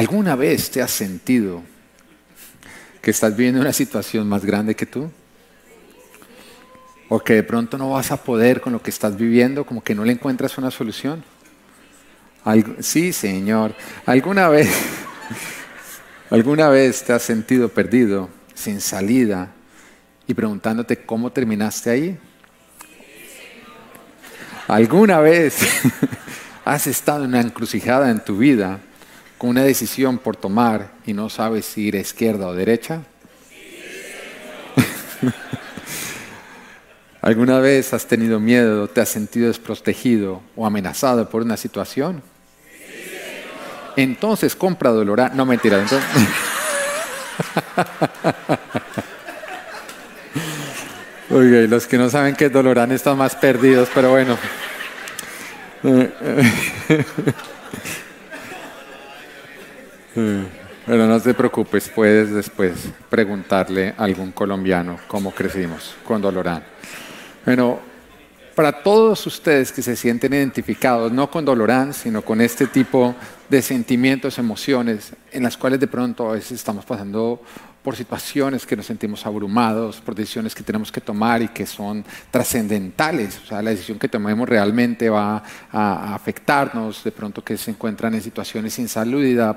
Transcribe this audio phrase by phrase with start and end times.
[0.00, 1.62] ¿Alguna vez te has sentido
[3.02, 5.10] que estás viviendo una situación más grande que tú?
[7.10, 9.94] O que de pronto no vas a poder con lo que estás viviendo, como que
[9.94, 11.22] no le encuentras una solución.
[12.78, 13.74] sí, Señor.
[14.06, 14.70] ¿Alguna vez,
[16.30, 19.50] ¿Alguna vez te has sentido perdido, sin salida,
[20.26, 22.18] y preguntándote cómo terminaste ahí?
[24.66, 25.58] ¿Alguna vez
[26.64, 28.80] has estado en una encrucijada en tu vida
[29.40, 33.00] con una decisión por tomar y no sabes si ir a izquierda o derecha?
[37.22, 42.22] ¿Alguna vez has tenido miedo, te has sentido desprotegido o amenazado por una situación?
[43.96, 45.34] Entonces compra Dolorán.
[45.34, 45.80] No, mentira.
[45.80, 46.06] Entonces...
[51.30, 54.36] Oye, los que no saben qué es Dolorán están más perdidos, pero bueno.
[60.14, 66.64] Pero no te preocupes, puedes después preguntarle a algún colombiano cómo crecimos con Dolorán.
[67.44, 67.78] Bueno,
[68.54, 73.14] para todos ustedes que se sienten identificados, no con Dolorán, sino con este tipo
[73.48, 77.42] de sentimientos, emociones, en las cuales de pronto a veces estamos pasando
[77.82, 82.04] por situaciones que nos sentimos abrumados, por decisiones que tenemos que tomar y que son
[82.30, 83.40] trascendentales.
[83.42, 88.14] O sea, la decisión que tomemos realmente va a, afectarnos, de pronto que se encuentran
[88.14, 88.88] en situaciones sin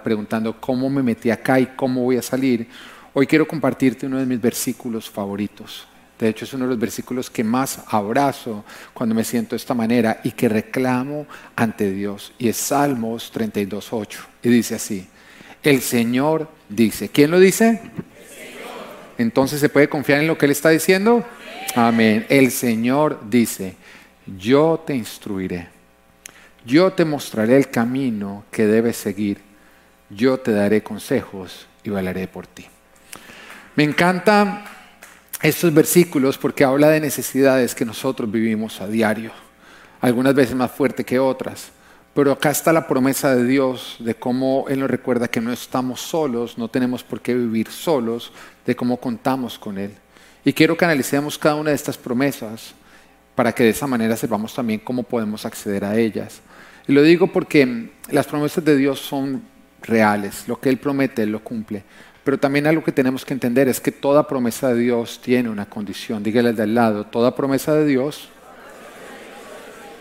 [0.04, 2.68] preguntando cómo me metí acá y cómo voy a salir.
[3.14, 5.88] Hoy quiero compartirte uno de mis versículos favoritos.
[6.18, 9.74] De hecho, es uno de los versículos que más abrazo cuando me siento de esta
[9.74, 12.34] manera y que reclamo ante Dios.
[12.38, 14.20] Y es Salmos 32.8.
[14.44, 15.08] Y dice así,
[15.64, 17.82] el Señor dice, ¿quién lo dice?
[19.18, 21.26] Entonces se puede confiar en lo que Él está diciendo.
[21.76, 22.26] Amén.
[22.30, 23.76] El Señor dice,
[24.38, 25.68] yo te instruiré,
[26.66, 29.40] yo te mostraré el camino que debes seguir,
[30.10, 32.66] yo te daré consejos y velaré por ti.
[33.76, 34.64] Me encantan
[35.42, 39.32] estos versículos porque habla de necesidades que nosotros vivimos a diario,
[40.00, 41.72] algunas veces más fuerte que otras.
[42.14, 46.00] Pero acá está la promesa de Dios de cómo Él nos recuerda que no estamos
[46.00, 48.32] solos, no tenemos por qué vivir solos,
[48.66, 49.92] de cómo contamos con Él.
[50.46, 52.74] Y quiero que analicemos cada una de estas promesas
[53.36, 56.42] para que de esa manera sepamos también cómo podemos acceder a ellas.
[56.88, 59.42] Y lo digo porque las promesas de Dios son
[59.82, 61.84] reales, lo que Él promete, Él lo cumple.
[62.24, 65.66] Pero también algo que tenemos que entender es que toda promesa de Dios tiene una
[65.66, 66.24] condición.
[66.24, 68.30] Dígale de al lado, toda promesa de Dios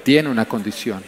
[0.04, 1.02] tiene una condición.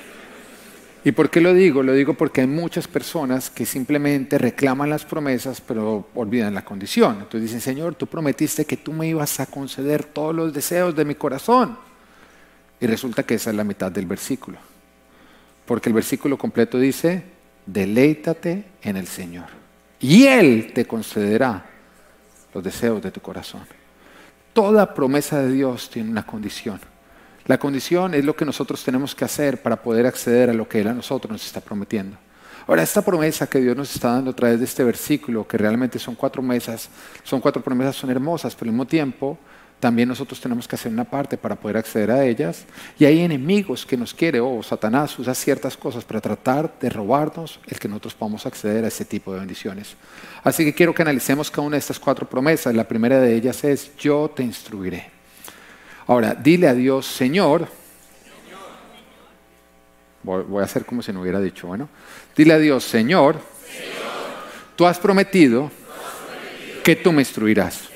[1.07, 1.83] ¿Y por qué lo digo?
[1.83, 7.17] Lo digo porque hay muchas personas que simplemente reclaman las promesas pero olvidan la condición.
[7.17, 11.05] Entonces dicen, Señor, tú prometiste que tú me ibas a conceder todos los deseos de
[11.05, 11.77] mi corazón.
[12.81, 14.57] Y resulta que esa es la mitad del versículo.
[15.67, 17.23] Porque el versículo completo dice,
[17.67, 19.47] deleítate en el Señor.
[20.01, 21.67] Y Él te concederá
[22.55, 23.63] los deseos de tu corazón.
[24.55, 26.81] Toda promesa de Dios tiene una condición.
[27.47, 30.81] La condición es lo que nosotros tenemos que hacer para poder acceder a lo que
[30.81, 32.17] Él a nosotros nos está prometiendo.
[32.67, 35.99] Ahora, esta promesa que Dios nos está dando a través de este versículo, que realmente
[35.99, 36.89] son cuatro promesas,
[37.23, 39.39] son cuatro promesas, son hermosas, pero al mismo tiempo
[39.79, 42.65] también nosotros tenemos que hacer una parte para poder acceder a ellas.
[42.99, 47.61] Y hay enemigos que nos quiere, o Satanás usa ciertas cosas para tratar de robarnos
[47.67, 49.95] el que nosotros podamos acceder a ese tipo de bendiciones.
[50.43, 52.75] Así que quiero que analicemos cada una de estas cuatro promesas.
[52.75, 55.14] La primera de ellas es, yo te instruiré.
[56.07, 57.67] Ahora, dile a Dios, Señor,
[60.23, 61.89] voy a hacer como si no hubiera dicho, bueno,
[62.37, 63.41] dile a Dios, Señor,
[64.77, 65.71] tú has prometido
[66.83, 67.89] que tú me instruirás.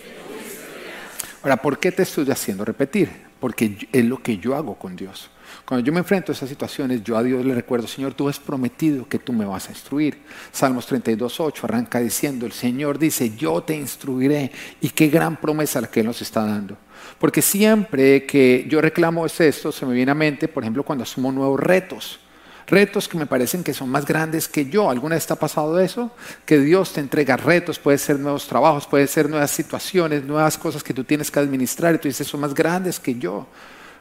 [1.42, 3.10] Ahora, ¿por qué te estoy haciendo repetir?
[3.40, 5.30] Porque es lo que yo hago con Dios.
[5.64, 8.38] Cuando yo me enfrento a esas situaciones, yo a Dios le recuerdo, Señor, tú has
[8.38, 10.22] prometido que tú me vas a instruir.
[10.52, 14.50] Salmos 32, 8 arranca diciendo, el Señor dice, yo te instruiré.
[14.80, 16.76] Y qué gran promesa la que Él nos está dando.
[17.18, 21.32] Porque siempre que yo reclamo esto, se me viene a mente, por ejemplo, cuando asumo
[21.32, 22.20] nuevos retos.
[22.66, 24.90] Retos que me parecen que son más grandes que yo.
[24.90, 26.10] ¿Alguna vez te ha pasado eso?
[26.44, 30.82] Que Dios te entrega retos, puede ser nuevos trabajos, puede ser nuevas situaciones, nuevas cosas
[30.82, 33.46] que tú tienes que administrar y tú dices, son más grandes que yo.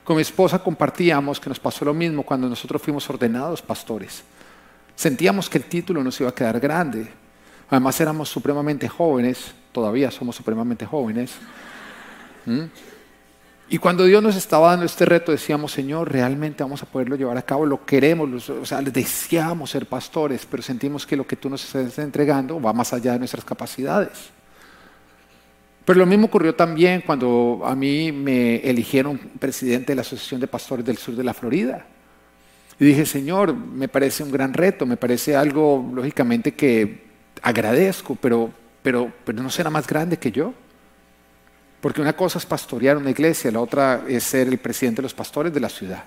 [0.07, 4.23] Con mi esposa compartíamos que nos pasó lo mismo cuando nosotros fuimos ordenados pastores.
[4.95, 7.11] Sentíamos que el título nos iba a quedar grande.
[7.69, 11.33] Además éramos supremamente jóvenes, todavía somos supremamente jóvenes.
[12.45, 12.61] ¿Mm?
[13.67, 17.37] Y cuando Dios nos estaba dando este reto, decíamos, Señor, realmente vamos a poderlo llevar
[17.37, 21.49] a cabo, lo queremos, o sea, deseamos ser pastores, pero sentimos que lo que tú
[21.49, 24.36] nos estás entregando va más allá de nuestras capacidades.
[25.87, 30.47] Pero lo mismo ocurrió también cuando a mí me eligieron presidente de la Asociación de
[30.47, 31.85] Pastores del Sur de la Florida.
[32.77, 37.05] Y dije, Señor, me parece un gran reto, me parece algo, lógicamente, que
[37.41, 38.51] agradezco, pero,
[38.83, 40.53] pero, pero no será más grande que yo.
[41.79, 45.13] Porque una cosa es pastorear una iglesia, la otra es ser el presidente de los
[45.13, 46.03] pastores de la ciudad.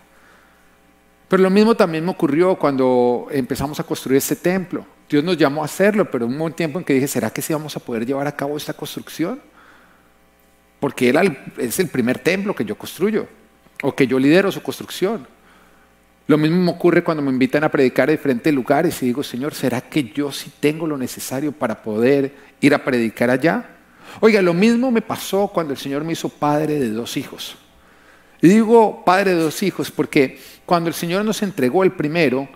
[1.26, 4.84] Pero lo mismo también me ocurrió cuando empezamos a construir este templo.
[5.08, 7.54] Dios nos llamó a hacerlo, pero hubo un tiempo en que dije, ¿será que sí
[7.54, 9.40] vamos a poder llevar a cabo esta construcción?
[10.80, 13.28] Porque él es el primer templo que yo construyo,
[13.82, 15.26] o que yo lidero su construcción.
[16.26, 19.54] Lo mismo me ocurre cuando me invitan a predicar a diferentes lugares y digo, Señor,
[19.54, 23.76] ¿será que yo sí tengo lo necesario para poder ir a predicar allá?
[24.20, 27.56] Oiga, lo mismo me pasó cuando el Señor me hizo padre de dos hijos.
[28.40, 32.48] Y digo padre de dos hijos porque cuando el Señor nos entregó el primero,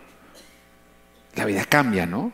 [1.35, 2.32] la vida cambia, ¿no?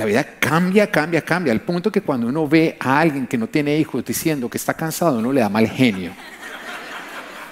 [0.00, 1.52] La vida cambia, cambia, cambia.
[1.52, 4.72] Al punto que cuando uno ve a alguien que no tiene hijos diciendo que está
[4.72, 6.12] cansado, uno le da mal genio.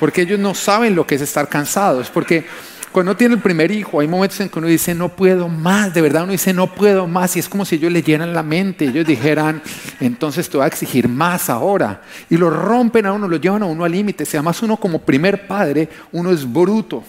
[0.01, 2.09] Porque ellos no saben lo que es estar cansados.
[2.09, 2.47] Porque
[2.91, 5.93] cuando uno tiene el primer hijo, hay momentos en que uno dice, no puedo más,
[5.93, 8.87] de verdad uno dice, no puedo más, y es como si ellos leyeran la mente,
[8.87, 9.61] ellos dijeran,
[10.01, 13.67] entonces te voy a exigir más ahora, y lo rompen a uno, lo llevan a
[13.67, 17.05] uno al límite, si además uno como primer padre, uno es bruto,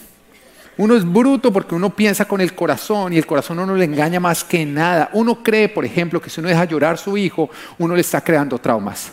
[0.79, 4.21] uno es bruto porque uno piensa con el corazón y el corazón uno le engaña
[4.21, 5.09] más que nada.
[5.11, 8.21] Uno cree, por ejemplo, que si uno deja llorar a su hijo, uno le está
[8.21, 9.11] creando traumas.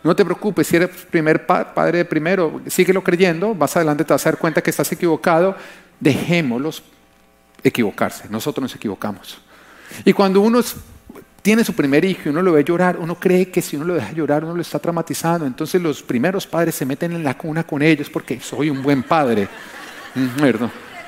[0.00, 4.24] No te preocupes, si eres primer padre de primero, síguelo creyendo, más adelante te vas
[4.24, 5.56] a dar cuenta que estás equivocado,
[5.98, 6.84] dejémoslos
[7.64, 9.40] equivocarse, nosotros nos equivocamos.
[10.04, 10.60] Y cuando uno
[11.42, 13.94] tiene su primer hijo y uno lo ve llorar, uno cree que si uno lo
[13.94, 15.46] deja llorar, uno lo está traumatizando.
[15.46, 19.02] Entonces los primeros padres se meten en la cuna con ellos porque soy un buen
[19.02, 19.48] padre.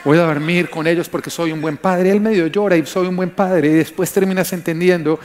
[0.04, 2.10] Voy a dormir con ellos porque soy un buen padre.
[2.10, 3.68] Él medio llora y soy un buen padre.
[3.68, 5.20] Y después terminas entendiendo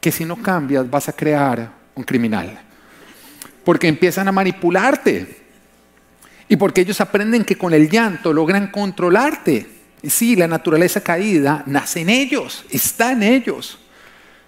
[0.00, 2.58] que si no cambias vas a crear un criminal.
[3.64, 5.42] Porque empiezan a manipularte.
[6.48, 9.66] Y porque ellos aprenden que con el llanto logran controlarte.
[10.02, 13.78] Y sí, la naturaleza caída nace en ellos, está en ellos.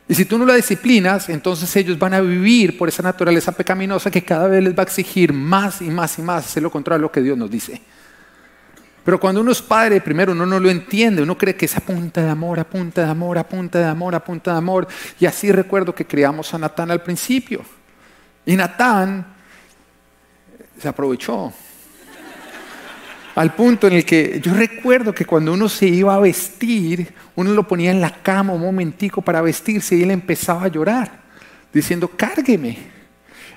[0.06, 4.11] Y si tú no la disciplinas, entonces ellos van a vivir por esa naturaleza pecaminosa
[4.11, 6.99] que cada vez les va a exigir más y más y más hacer lo contrario
[6.99, 7.81] a lo que Dios nos dice.
[9.05, 11.81] Pero cuando uno es padre, primero uno no lo entiende, uno cree que es a
[11.81, 14.89] punta de amor, a punta de amor, a punta de amor, a punta de amor.
[15.21, 17.61] Y así recuerdo que criamos a Natán al principio.
[18.47, 19.27] Y Natán
[20.81, 21.53] se aprovechó.
[23.35, 27.53] Al punto en el que yo recuerdo que cuando uno se iba a vestir, uno
[27.53, 31.21] lo ponía en la cama un momentico para vestirse y él empezaba a llorar,
[31.73, 32.94] diciendo, cárgueme.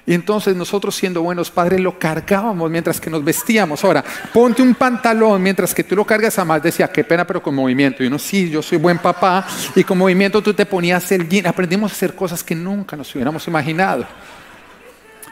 [0.09, 3.83] Y entonces nosotros siendo buenos padres lo cargábamos mientras que nos vestíamos.
[3.83, 4.01] Ahora,
[4.33, 6.63] ponte un pantalón mientras que tú lo cargas a más.
[6.63, 8.01] Decía, qué pena, pero con movimiento.
[8.01, 9.45] Y uno, sí, yo soy buen papá.
[9.75, 11.45] Y con movimiento tú te ponías el jean.
[11.45, 14.05] Aprendimos a hacer cosas que nunca nos hubiéramos imaginado.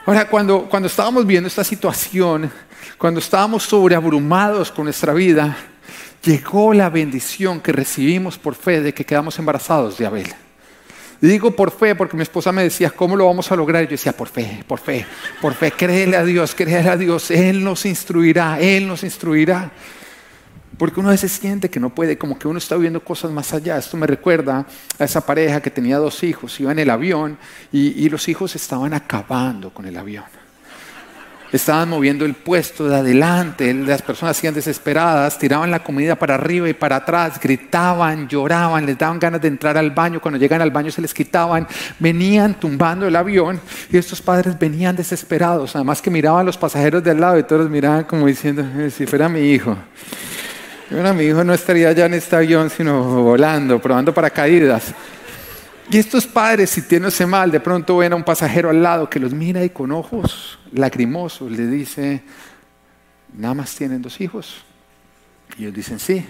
[0.06, 2.51] Ahora, cuando, cuando estábamos viendo esta situación,
[2.98, 5.56] cuando estábamos sobreabrumados con nuestra vida,
[6.22, 10.36] llegó la bendición que recibimos por fe de que quedamos embarazados de Abel.
[11.22, 13.84] Digo por fe porque mi esposa me decía, ¿cómo lo vamos a lograr?
[13.84, 15.06] Y yo decía, por fe, por fe,
[15.42, 19.72] por fe, créele a Dios, créele a Dios, Él nos instruirá, Él nos instruirá.
[20.78, 23.54] Porque uno a veces siente que no puede, como que uno está viendo cosas más
[23.54, 23.78] allá.
[23.78, 24.66] Esto me recuerda
[25.00, 27.38] a esa pareja que tenía dos hijos, iba en el avión
[27.72, 30.45] y, y los hijos estaban acabando con el avión
[31.56, 36.69] estaban moviendo el puesto de adelante, las personas hacían desesperadas, tiraban la comida para arriba
[36.69, 40.72] y para atrás, gritaban, lloraban, les daban ganas de entrar al baño, cuando llegan al
[40.72, 41.68] baño se les quitaban,
[42.00, 43.60] venían tumbando el avión
[43.91, 47.70] y estos padres venían desesperados, además que miraban a los pasajeros del lado y todos
[47.70, 49.77] miraban como diciendo, eh, si fuera mi hijo.
[50.89, 54.94] Fuera mi hijo no estaría ya en este avión, sino volando, probando paracaídas.
[55.89, 59.10] Y estos padres, si tienen ese mal, de pronto ven a un pasajero al lado
[59.10, 62.24] que los mira y con ojos lacrimosos le dice,
[63.34, 64.63] nada más tienen dos hijos.
[65.58, 66.25] Y ellos dicen, sí.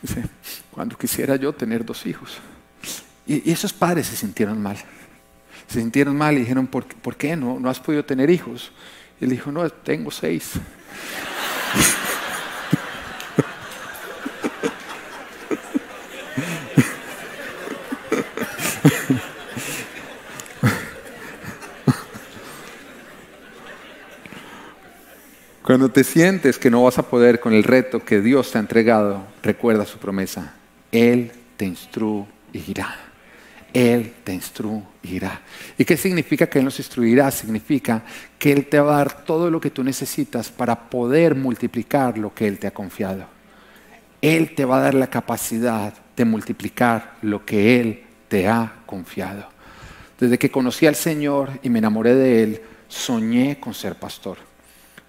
[0.00, 0.24] Dice,
[0.70, 2.38] cuando quisiera yo tener dos hijos.
[3.26, 4.78] Y, esos padres se sintieron mal.
[5.68, 8.72] Se sintieron mal y dijeron, ¿por, ¿por qué no, no has podido tener hijos?
[9.20, 10.52] Y él dijo, no, tengo seis.
[25.62, 28.60] Cuando te sientes que no vas a poder con el reto que Dios te ha
[28.60, 30.54] entregado, recuerda su promesa.
[30.90, 32.96] Él te instruirá.
[33.72, 35.40] Él te instruirá.
[35.78, 37.30] ¿Y qué significa que Él nos instruirá?
[37.30, 38.02] Significa
[38.40, 42.34] que Él te va a dar todo lo que tú necesitas para poder multiplicar lo
[42.34, 43.26] que Él te ha confiado.
[44.20, 49.46] Él te va a dar la capacidad de multiplicar lo que Él te ha confiado.
[50.18, 54.51] Desde que conocí al Señor y me enamoré de Él, soñé con ser pastor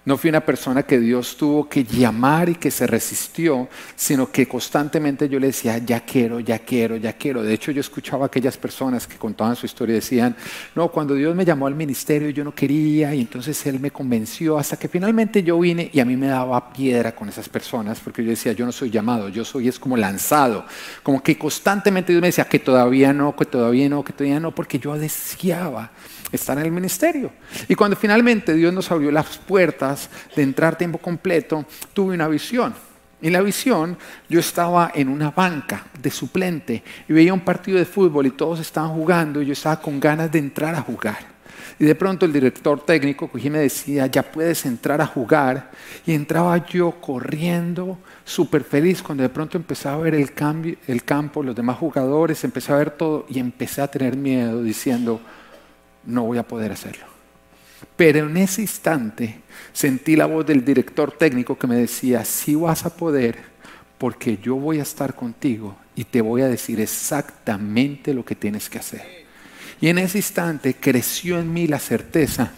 [0.06, 4.46] No fui una persona que Dios tuvo que llamar y que se resistió, sino que
[4.46, 7.42] constantemente yo le decía, ya quiero, ya quiero, ya quiero.
[7.42, 10.36] De hecho, yo escuchaba a aquellas personas que contaban su historia y decían,
[10.74, 14.58] no, cuando Dios me llamó al ministerio yo no quería y entonces Él me convenció
[14.58, 18.22] hasta que finalmente yo vine y a mí me daba piedra con esas personas porque
[18.22, 20.66] yo decía, yo no soy llamado, yo soy es como lanzado.
[21.02, 24.54] Como que constantemente Dios me decía que todavía no, que todavía no, que todavía no,
[24.54, 25.90] porque yo deseaba
[26.32, 27.32] estar en el ministerio.
[27.68, 32.74] Y cuando finalmente Dios nos abrió las puertas de entrar tiempo completo, tuve una visión.
[33.22, 33.96] En la visión
[34.28, 38.60] yo estaba en una banca de suplente y veía un partido de fútbol y todos
[38.60, 41.34] estaban jugando y yo estaba con ganas de entrar a jugar.
[41.78, 45.70] Y de pronto el director técnico cogí me decía, ya puedes entrar a jugar.
[46.06, 51.02] Y entraba yo corriendo, súper feliz, cuando de pronto empecé a ver el, cambio, el
[51.04, 55.20] campo, los demás jugadores, empecé a ver todo y empecé a tener miedo diciendo,
[56.06, 57.06] no voy a poder hacerlo.
[57.96, 59.40] Pero en ese instante
[59.72, 63.38] sentí la voz del director técnico que me decía, sí vas a poder
[63.98, 68.68] porque yo voy a estar contigo y te voy a decir exactamente lo que tienes
[68.68, 69.24] que hacer.
[69.80, 72.52] Y en ese instante creció en mí la certeza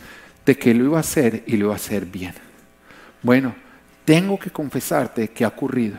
[0.45, 2.35] de que lo iba a hacer y lo iba a hacer bien.
[3.23, 3.55] Bueno,
[4.05, 5.99] tengo que confesarte que ha ocurrido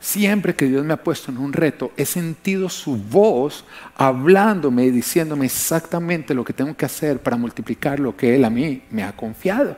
[0.00, 3.64] Siempre que Dios me ha puesto en un reto, he sentido su voz
[3.96, 8.50] hablándome y diciéndome exactamente lo que tengo que hacer para multiplicar lo que Él a
[8.50, 9.76] mí me ha confiado.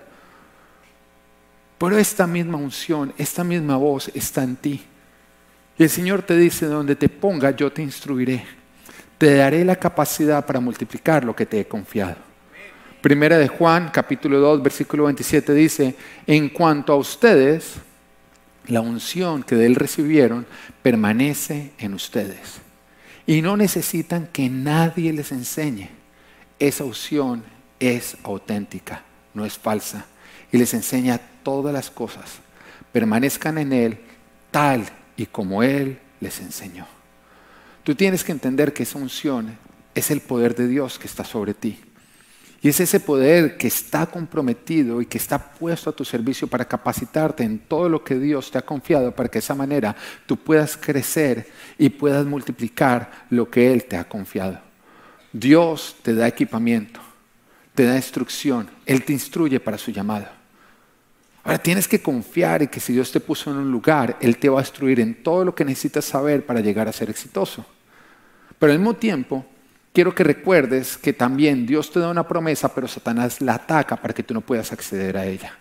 [1.78, 4.82] Pero esta misma unción, esta misma voz está en ti.
[5.78, 8.44] Y el Señor te dice, donde te ponga, yo te instruiré.
[9.16, 12.16] Te daré la capacidad para multiplicar lo que te he confiado.
[13.00, 15.96] Primera de Juan, capítulo 2, versículo 27 dice,
[16.26, 17.76] en cuanto a ustedes,
[18.66, 20.46] la unción que de Él recibieron
[20.82, 22.60] permanece en ustedes.
[23.26, 25.88] Y no necesitan que nadie les enseñe.
[26.58, 27.44] Esa unción
[27.78, 30.06] es auténtica, no es falsa.
[30.52, 32.38] Y les enseña todas las cosas.
[32.92, 33.98] Permanezcan en Él
[34.50, 34.84] tal
[35.16, 36.86] y como Él les enseñó.
[37.84, 39.56] Tú tienes que entender que esa unción
[39.94, 41.78] es el poder de Dios que está sobre ti.
[42.62, 46.66] Y es ese poder que está comprometido y que está puesto a tu servicio para
[46.66, 50.36] capacitarte en todo lo que Dios te ha confiado para que de esa manera tú
[50.36, 51.48] puedas crecer
[51.78, 54.60] y puedas multiplicar lo que Él te ha confiado.
[55.32, 57.00] Dios te da equipamiento,
[57.74, 60.26] te da instrucción, Él te instruye para su llamado.
[61.42, 64.50] Ahora tienes que confiar en que si Dios te puso en un lugar, Él te
[64.50, 67.64] va a instruir en todo lo que necesitas saber para llegar a ser exitoso.
[68.58, 69.46] Pero al mismo tiempo,
[69.92, 74.14] quiero que recuerdes que también Dios te da una promesa, pero Satanás la ataca para
[74.14, 75.52] que tú no puedas acceder a ella.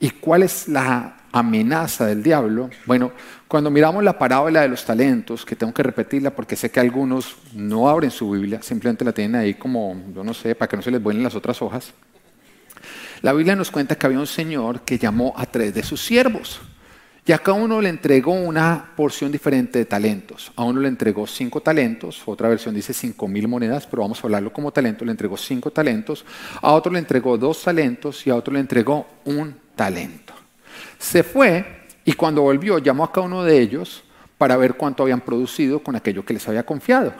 [0.00, 2.68] ¿Y cuál es la amenaza del diablo?
[2.84, 3.12] Bueno,
[3.48, 7.36] cuando miramos la parábola de los talentos, que tengo que repetirla porque sé que algunos
[7.54, 10.82] no abren su Biblia, simplemente la tienen ahí como, yo no sé, para que no
[10.82, 11.94] se les vuelen las otras hojas.
[13.22, 16.60] La Biblia nos cuenta que había un señor que llamó a tres de sus siervos.
[17.26, 20.52] Y a cada uno le entregó una porción diferente de talentos.
[20.56, 24.26] A uno le entregó cinco talentos, otra versión dice cinco mil monedas, pero vamos a
[24.26, 26.24] hablarlo como talento, le entregó cinco talentos.
[26.60, 30.34] A otro le entregó dos talentos y a otro le entregó un talento.
[30.98, 34.04] Se fue y cuando volvió llamó a cada uno de ellos
[34.36, 37.14] para ver cuánto habían producido con aquello que les había confiado.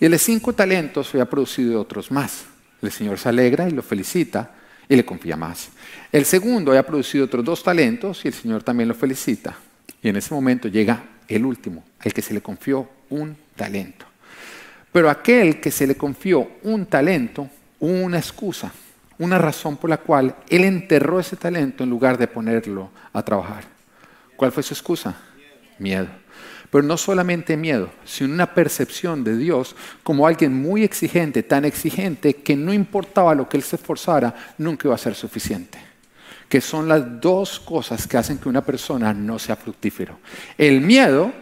[0.00, 2.46] Y el de cinco talentos había producido otros más.
[2.82, 4.50] El Señor se alegra y lo felicita
[4.88, 5.70] y le confía más.
[6.14, 9.56] El segundo había producido otros dos talentos y el Señor también lo felicita.
[10.00, 14.06] Y en ese momento llega el último, el que se le confió un talento.
[14.92, 17.48] Pero aquel que se le confió un talento,
[17.80, 18.72] una excusa,
[19.18, 23.64] una razón por la cual él enterró ese talento en lugar de ponerlo a trabajar.
[24.36, 25.16] ¿Cuál fue su excusa?
[25.80, 26.06] Miedo.
[26.70, 32.34] Pero no solamente miedo, sino una percepción de Dios como alguien muy exigente, tan exigente
[32.34, 35.93] que no importaba lo que él se esforzara, nunca iba a ser suficiente.
[36.48, 40.18] Que son las dos cosas que hacen que una persona no sea fructífero.
[40.58, 41.32] El miedo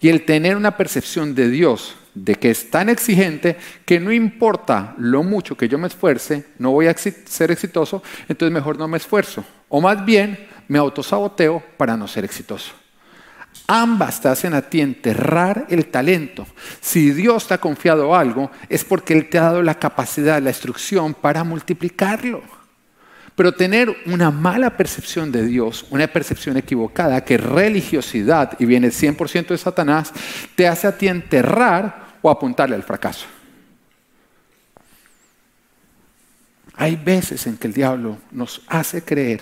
[0.00, 4.94] y el tener una percepción de Dios de que es tan exigente que no importa
[4.98, 8.98] lo mucho que yo me esfuerce, no voy a ser exitoso, entonces mejor no me
[8.98, 9.44] esfuerzo.
[9.68, 12.72] O más bien me autosaboteo para no ser exitoso.
[13.66, 16.46] Ambas te hacen a ti enterrar el talento.
[16.80, 20.50] Si Dios te ha confiado algo, es porque Él te ha dado la capacidad, la
[20.50, 22.42] instrucción para multiplicarlo.
[23.36, 29.48] Pero tener una mala percepción de Dios, una percepción equivocada, que religiosidad y viene 100%
[29.48, 30.12] de Satanás,
[30.54, 33.26] te hace a ti enterrar o apuntarle al fracaso.
[36.76, 39.40] Hay veces en que el diablo nos hace creer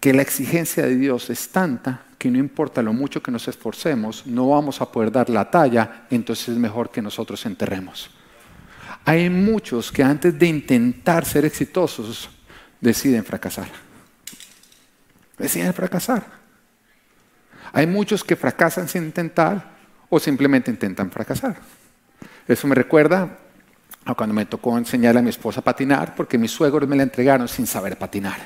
[0.00, 4.26] que la exigencia de Dios es tanta que no importa lo mucho que nos esforcemos,
[4.26, 8.10] no vamos a poder dar la talla, entonces es mejor que nosotros enterremos.
[9.06, 12.28] Hay muchos que antes de intentar ser exitosos
[12.80, 13.68] deciden fracasar.
[15.38, 16.22] deciden fracasar.
[17.72, 19.70] Hay muchos que fracasan sin intentar
[20.08, 21.56] o simplemente intentan fracasar.
[22.46, 23.38] Eso me recuerda
[24.04, 27.04] a cuando me tocó enseñar a mi esposa a patinar, porque mis suegros me la
[27.04, 28.38] entregaron sin saber patinar.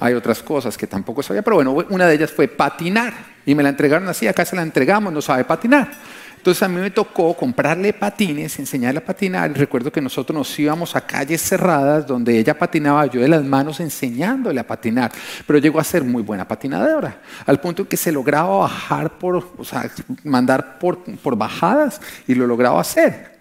[0.00, 3.14] Hay otras cosas que tampoco sabía, pero bueno, una de ellas fue patinar.
[3.46, 5.90] Y me la entregaron así, acá se la entregamos, no sabe patinar.
[6.38, 9.52] Entonces a mí me tocó comprarle patines, enseñarle a patinar.
[9.58, 13.80] Recuerdo que nosotros nos íbamos a calles cerradas donde ella patinaba, yo de las manos
[13.80, 15.10] enseñándole a patinar.
[15.48, 19.64] Pero llegó a ser muy buena patinadora, al punto que se lograba bajar por, o
[19.64, 19.90] sea,
[20.22, 23.36] mandar por, por bajadas y lo lograba hacer.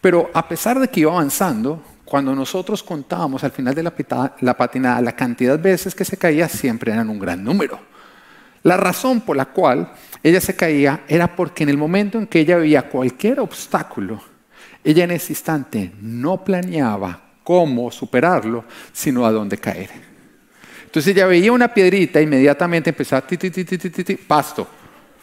[0.00, 5.00] Pero a pesar de que iba avanzando, cuando nosotros contábamos al final de la, patinada
[5.00, 7.95] la cantidad de veces que se caía, siempre eran un gran número.
[8.66, 9.92] La razón por la cual
[10.24, 14.20] ella se caía era porque en el momento en que ella veía cualquier obstáculo,
[14.82, 19.90] ella en ese instante no planeaba cómo superarlo, sino a dónde caer.
[20.84, 24.68] Entonces ella veía una piedrita, inmediatamente empezaba, ti, ti, ti, ti, ti, pasto.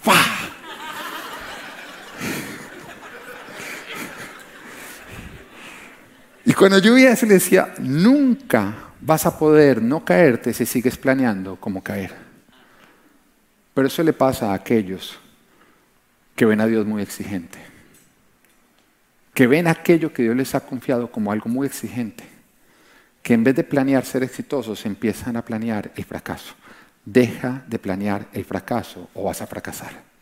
[0.01, 0.13] ¡Fah!
[6.45, 11.57] Y cuando yo veía le decía, nunca vas a poder no caerte si sigues planeando
[11.57, 12.23] cómo caer.
[13.74, 15.20] Pero eso le pasa a aquellos
[16.36, 17.60] que ven a Dios muy exigente,
[19.34, 22.24] que ven aquello que Dios les ha confiado como algo muy exigente,
[23.22, 26.56] que en vez de planear ser exitosos empiezan a planear el fracaso.
[27.06, 30.13] Deja de planear el fracaso o vas a fracasar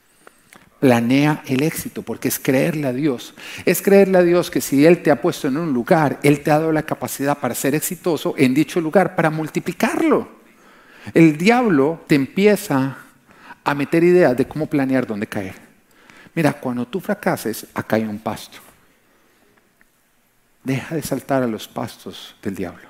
[0.82, 3.36] planea el éxito, porque es creerle a Dios.
[3.66, 6.50] Es creerle a Dios que si Él te ha puesto en un lugar, Él te
[6.50, 10.28] ha dado la capacidad para ser exitoso en dicho lugar, para multiplicarlo.
[11.14, 12.98] El diablo te empieza
[13.64, 15.56] a meter ideas de cómo planear dónde caer.
[16.34, 18.58] Mira, cuando tú fracases, acá hay un pasto.
[20.64, 22.88] Deja de saltar a los pastos del diablo.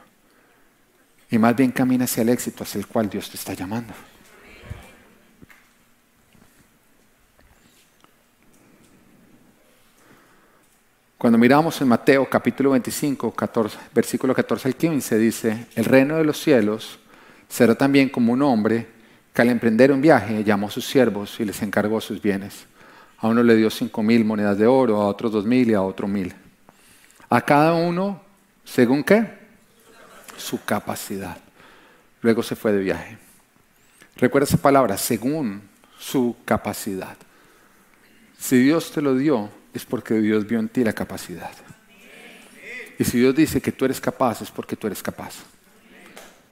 [1.30, 3.94] Y más bien camina hacia el éxito hacia el cual Dios te está llamando.
[11.18, 16.24] Cuando miramos en Mateo capítulo 25, 14, versículo 14 al 15, dice, el reino de
[16.24, 16.98] los cielos
[17.48, 18.88] será también como un hombre
[19.34, 22.66] que al emprender un viaje llamó a sus siervos y les encargó sus bienes.
[23.20, 25.82] A uno le dio cinco mil monedas de oro, a otros dos mil y a
[25.82, 26.34] otro mil.
[27.30, 28.22] A cada uno,
[28.66, 29.26] según qué?
[30.38, 31.38] Su capacidad.
[32.22, 33.18] Luego se fue de viaje.
[34.18, 35.62] Recuerda esa palabra, según
[35.98, 37.16] su capacidad.
[38.38, 41.52] Si Dios te lo dio, es porque Dios vio en ti la capacidad.
[43.00, 45.36] Y si Dios dice que tú eres capaz, es porque tú eres capaz.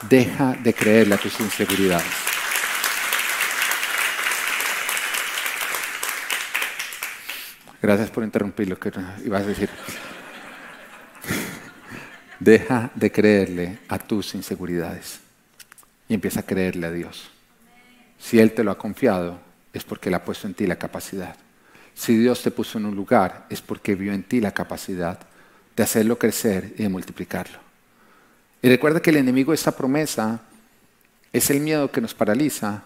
[0.07, 2.28] Deja de creerle a tus inseguridades.
[7.81, 8.91] Gracias por interrumpir lo que
[9.25, 9.69] ibas a decir.
[12.39, 15.19] Deja de creerle a tus inseguridades
[16.07, 17.29] y empieza a creerle a Dios.
[18.17, 19.39] Si Él te lo ha confiado,
[19.73, 21.35] es porque Él ha puesto en ti la capacidad.
[21.93, 25.19] Si Dios te puso en un lugar es porque vio en ti la capacidad
[25.75, 27.59] de hacerlo crecer y de multiplicarlo.
[28.61, 30.41] Y recuerda que el enemigo de esta promesa
[31.31, 32.83] es el miedo que nos paraliza,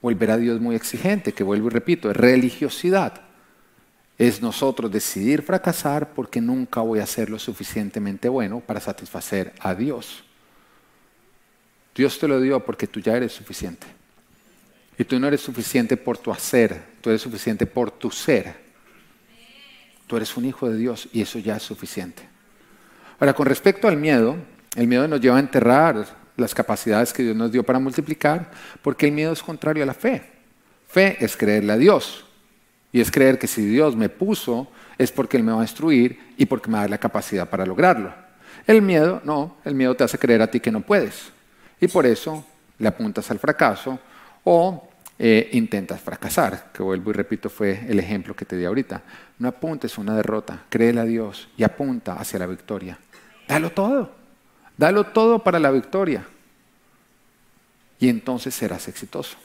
[0.00, 3.31] volver a Dios muy exigente, que vuelvo y repito, es religiosidad.
[4.18, 9.74] Es nosotros decidir fracasar porque nunca voy a ser lo suficientemente bueno para satisfacer a
[9.74, 10.24] Dios.
[11.94, 13.86] Dios te lo dio porque tú ya eres suficiente.
[14.98, 18.54] Y tú no eres suficiente por tu hacer, tú eres suficiente por tu ser.
[20.06, 22.22] Tú eres un hijo de Dios y eso ya es suficiente.
[23.18, 24.36] Ahora, con respecto al miedo,
[24.76, 28.50] el miedo nos lleva a enterrar las capacidades que Dios nos dio para multiplicar,
[28.82, 30.22] porque el miedo es contrario a la fe.
[30.88, 32.26] Fe es creerle a Dios.
[32.92, 36.34] Y es creer que si Dios me puso, es porque Él me va a destruir
[36.36, 38.14] y porque me va a dar la capacidad para lograrlo.
[38.66, 41.32] El miedo, no, el miedo te hace creer a ti que no puedes.
[41.80, 42.44] Y por eso
[42.78, 43.98] le apuntas al fracaso
[44.44, 49.02] o eh, intentas fracasar, que vuelvo y repito fue el ejemplo que te di ahorita.
[49.38, 52.98] No apuntes una derrota, créele a Dios y apunta hacia la victoria.
[53.48, 54.12] Dalo todo,
[54.76, 56.24] dalo todo para la victoria.
[57.98, 59.36] Y entonces serás exitoso.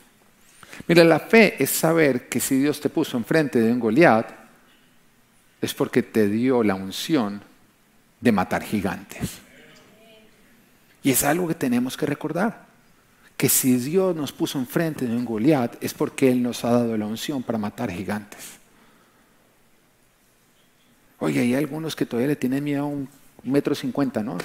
[0.87, 4.31] Mira, la fe es saber que si Dios te puso enfrente de un Goliat,
[5.61, 7.41] es porque te dio la unción
[8.21, 9.39] de matar gigantes.
[11.03, 12.67] Y es algo que tenemos que recordar
[13.37, 16.97] que si Dios nos puso enfrente de un Goliat es porque Él nos ha dado
[16.97, 18.57] la unción para matar gigantes.
[21.19, 23.07] Oye, hay algunos que todavía le tienen miedo a un
[23.43, 24.37] metro cincuenta, ¿no?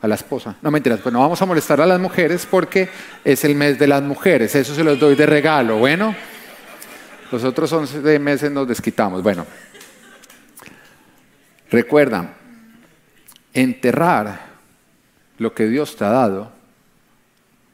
[0.00, 0.56] A la esposa.
[0.62, 2.88] No mentiras, pues no vamos a molestar a las mujeres porque
[3.24, 4.54] es el mes de las mujeres.
[4.54, 5.78] Eso se los doy de regalo.
[5.78, 6.14] Bueno,
[7.32, 9.22] los otros 11 meses nos desquitamos.
[9.22, 9.44] Bueno,
[11.70, 12.34] recuerda,
[13.52, 14.46] enterrar
[15.38, 16.52] lo que Dios te ha dado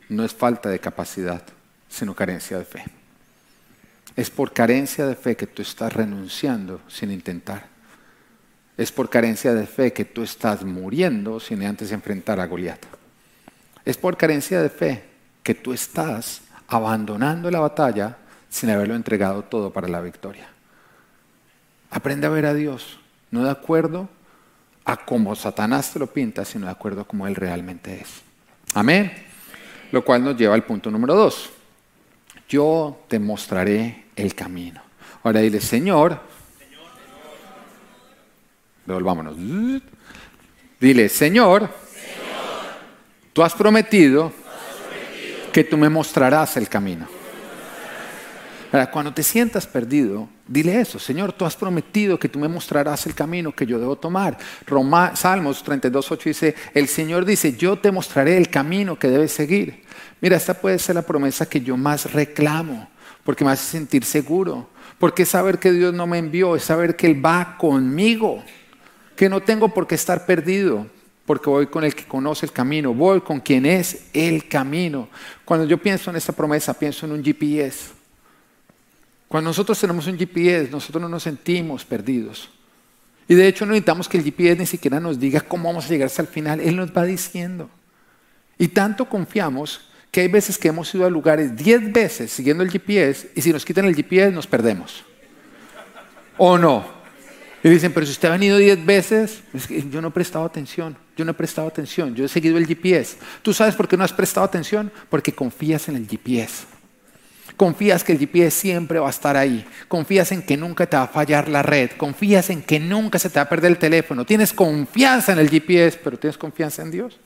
[0.08, 1.42] no es falta de capacidad,
[1.88, 2.84] sino carencia de fe.
[4.16, 7.73] Es por carencia de fe que tú estás renunciando sin intentar.
[8.76, 12.84] Es por carencia de fe que tú estás muriendo sin antes enfrentar a Goliat.
[13.84, 15.04] Es por carencia de fe
[15.42, 18.16] que tú estás abandonando la batalla
[18.48, 20.48] sin haberlo entregado todo para la victoria.
[21.90, 22.98] Aprende a ver a Dios,
[23.30, 24.08] no de acuerdo
[24.84, 28.22] a cómo Satanás te lo pinta, sino de acuerdo a cómo Él realmente es.
[28.74, 29.12] Amén.
[29.92, 31.50] Lo cual nos lleva al punto número dos.
[32.48, 34.82] Yo te mostraré el camino.
[35.22, 36.20] Ahora dile, Señor,
[38.86, 39.36] devolvámonos.
[40.80, 41.70] Dile, Señor,
[43.32, 44.32] tú has prometido
[45.52, 47.06] que tú me mostrarás el camino.
[48.90, 53.14] Cuando te sientas perdido, dile eso, Señor, tú has prometido que tú me mostrarás el
[53.14, 54.36] camino que yo debo tomar.
[54.66, 59.84] Roma, Salmos 32.8 dice, el Señor dice, yo te mostraré el camino que debes seguir.
[60.20, 62.90] Mira, esta puede ser la promesa que yo más reclamo,
[63.22, 64.68] porque me hace sentir seguro,
[64.98, 68.42] porque saber que Dios no me envió, es saber que Él va conmigo,
[69.16, 70.86] que no tengo por qué estar perdido,
[71.26, 75.08] porque voy con el que conoce el camino, voy con quien es el camino.
[75.44, 77.90] Cuando yo pienso en esta promesa, pienso en un GPS.
[79.28, 82.50] Cuando nosotros tenemos un GPS, nosotros no nos sentimos perdidos.
[83.26, 85.88] Y de hecho no necesitamos que el GPS ni siquiera nos diga cómo vamos a
[85.88, 86.60] llegar hasta el final.
[86.60, 87.70] Él nos va diciendo.
[88.58, 92.70] Y tanto confiamos que hay veces que hemos ido a lugares 10 veces siguiendo el
[92.70, 95.04] GPS y si nos quitan el GPS nos perdemos.
[96.36, 96.93] ¿O no?
[97.64, 99.40] Y dicen, pero si usted ha venido 10 veces,
[99.90, 103.16] yo no he prestado atención, yo no he prestado atención, yo he seguido el GPS.
[103.40, 104.92] ¿Tú sabes por qué no has prestado atención?
[105.08, 106.66] Porque confías en el GPS.
[107.56, 109.66] Confías que el GPS siempre va a estar ahí.
[109.88, 111.92] Confías en que nunca te va a fallar la red.
[111.92, 114.26] Confías en que nunca se te va a perder el teléfono.
[114.26, 117.18] Tienes confianza en el GPS, pero tienes confianza en Dios.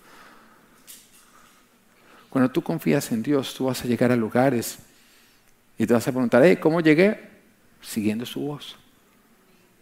[2.30, 4.78] Cuando tú confías en Dios, tú vas a llegar a lugares
[5.76, 7.28] y te vas a preguntar, ¿cómo llegué?
[7.82, 8.76] Siguiendo su voz.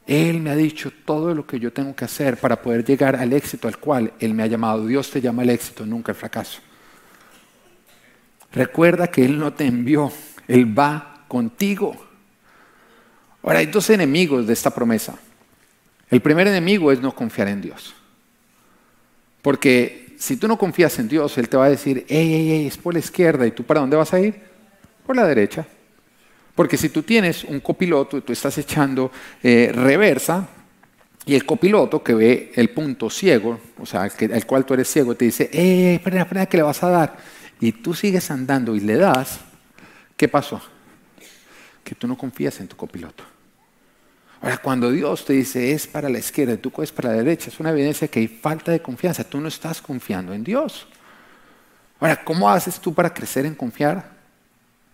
[0.06, 3.32] Él me ha dicho todo lo que yo tengo que hacer para poder llegar al
[3.32, 4.86] éxito al cual Él me ha llamado.
[4.86, 6.60] Dios te llama al éxito, nunca al fracaso.
[8.52, 10.12] Recuerda que Él no te envió,
[10.46, 11.96] Él va contigo.
[13.42, 15.18] Ahora, hay dos enemigos de esta promesa.
[16.08, 17.94] El primer enemigo es no confiar en Dios.
[19.42, 22.66] Porque si tú no confías en Dios, Él te va a decir, hey, hey, hey,
[22.66, 24.40] es por la izquierda, ¿y tú para dónde vas a ir?
[25.04, 25.66] Por la derecha.
[26.56, 30.48] Porque si tú tienes un copiloto y tú estás echando eh, reversa,
[31.26, 35.14] y el copiloto que ve el punto ciego, o sea, el, cual tú eres ciego,
[35.16, 37.16] te dice, eh, frena, frena, que le vas a dar.
[37.60, 39.40] Y tú sigues andando y le das,
[40.16, 40.62] ¿qué pasó?
[41.84, 43.24] Que tú no confías en tu copiloto.
[44.40, 47.50] Ahora, cuando Dios te dice es para la izquierda y tú coges para la derecha,
[47.50, 49.24] es una evidencia que hay falta de confianza.
[49.24, 50.86] Tú no estás confiando en Dios.
[51.98, 54.15] Ahora, ¿cómo haces tú para crecer en confiar?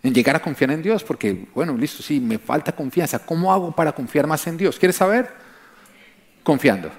[0.02, 3.20] En llegar a confiar en Dios, porque, bueno, listo, sí, me falta confianza.
[3.20, 4.78] ¿Cómo hago para confiar más en Dios?
[4.78, 5.32] ¿Quieres saber?
[6.42, 6.90] Confiando.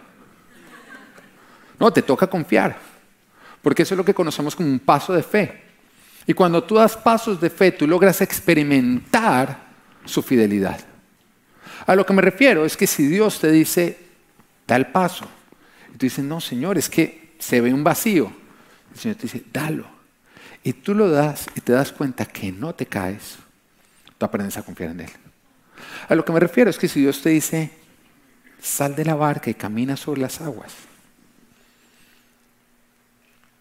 [1.80, 2.78] No, te toca confiar,
[3.62, 5.64] porque eso es lo que conocemos como un paso de fe.
[6.26, 9.68] Y cuando tú das pasos de fe, tú logras experimentar
[10.06, 10.80] su fidelidad.
[11.86, 13.98] A lo que me refiero es que si Dios te dice,
[14.66, 15.26] da el paso,
[15.94, 18.32] y tú dices, no, Señor, es que se ve un vacío,
[18.94, 19.93] el Señor te dice, dalo.
[20.64, 23.38] Y tú lo das y te das cuenta que no te caes,
[24.18, 25.10] tú aprendes a confiar en Él.
[26.08, 27.72] A lo que me refiero es que si Dios te dice,
[28.62, 30.74] sal de la barca y camina sobre las aguas,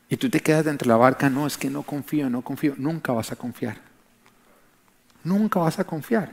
[0.09, 2.75] y tú te quedas dentro de la barca, no, es que no confío, no confío,
[2.77, 3.79] nunca vas a confiar.
[5.25, 6.33] Nunca vas a confiar.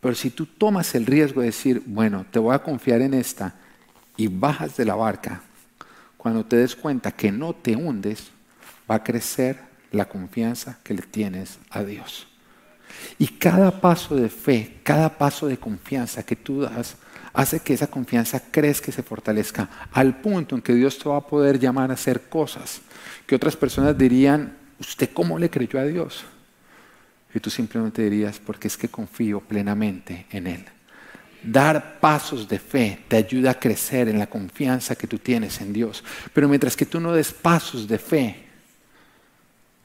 [0.00, 3.54] Pero si tú tomas el riesgo de decir, bueno, te voy a confiar en esta
[4.16, 5.42] y bajas de la barca,
[6.16, 8.30] cuando te des cuenta que no te hundes,
[8.90, 9.58] va a crecer
[9.92, 12.28] la confianza que le tienes a Dios.
[13.18, 16.96] Y cada paso de fe, cada paso de confianza que tú das,
[17.32, 21.18] hace que esa confianza crezca y se fortalezca al punto en que Dios te va
[21.18, 22.80] a poder llamar a hacer cosas
[23.26, 26.24] que otras personas dirían, ¿usted cómo le creyó a Dios?
[27.34, 30.64] Y tú simplemente dirías, porque es que confío plenamente en Él.
[31.42, 35.72] Dar pasos de fe te ayuda a crecer en la confianza que tú tienes en
[35.72, 36.02] Dios.
[36.32, 38.45] Pero mientras que tú no des pasos de fe,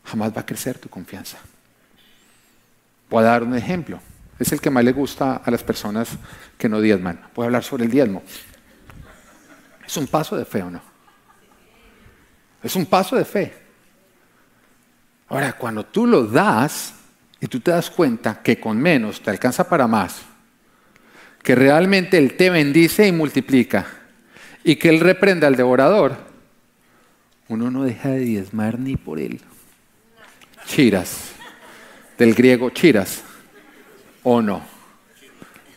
[0.06, 1.38] jamás va a crecer tu confianza.
[3.10, 4.00] Voy a dar un ejemplo.
[4.40, 6.10] Es el que más le gusta a las personas
[6.58, 7.22] que no diezman.
[7.36, 8.24] Voy a hablar sobre el diezmo.
[9.86, 10.82] ¿Es un paso de fe o no?
[12.64, 13.54] Es un paso de fe.
[15.30, 16.94] Ahora, cuando tú lo das,
[17.42, 20.22] y tú te das cuenta que con menos te alcanza para más,
[21.42, 23.88] que realmente Él te bendice y multiplica,
[24.64, 26.16] y que Él reprenda al devorador,
[27.48, 29.42] uno no deja de diezmar ni por Él.
[30.65, 31.32] Chiras,
[32.17, 33.24] del griego chiras,
[34.24, 34.62] o no.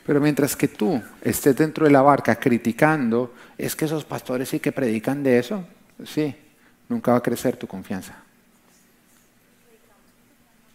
[0.07, 4.61] Pero mientras que tú estés dentro de la barca criticando, es que esos pastores sí
[4.61, 5.65] que predican de eso,
[6.05, 6.35] sí,
[6.89, 8.15] nunca va a crecer tu confianza.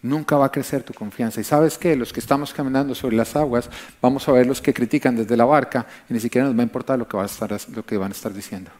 [0.01, 1.41] Nunca va a crecer tu confianza.
[1.41, 3.69] Y sabes qué, los que estamos caminando sobre las aguas,
[4.01, 6.63] vamos a ver los que critican desde la barca y ni siquiera nos va a
[6.63, 7.17] importar lo que,
[7.73, 8.71] lo que van a estar diciendo.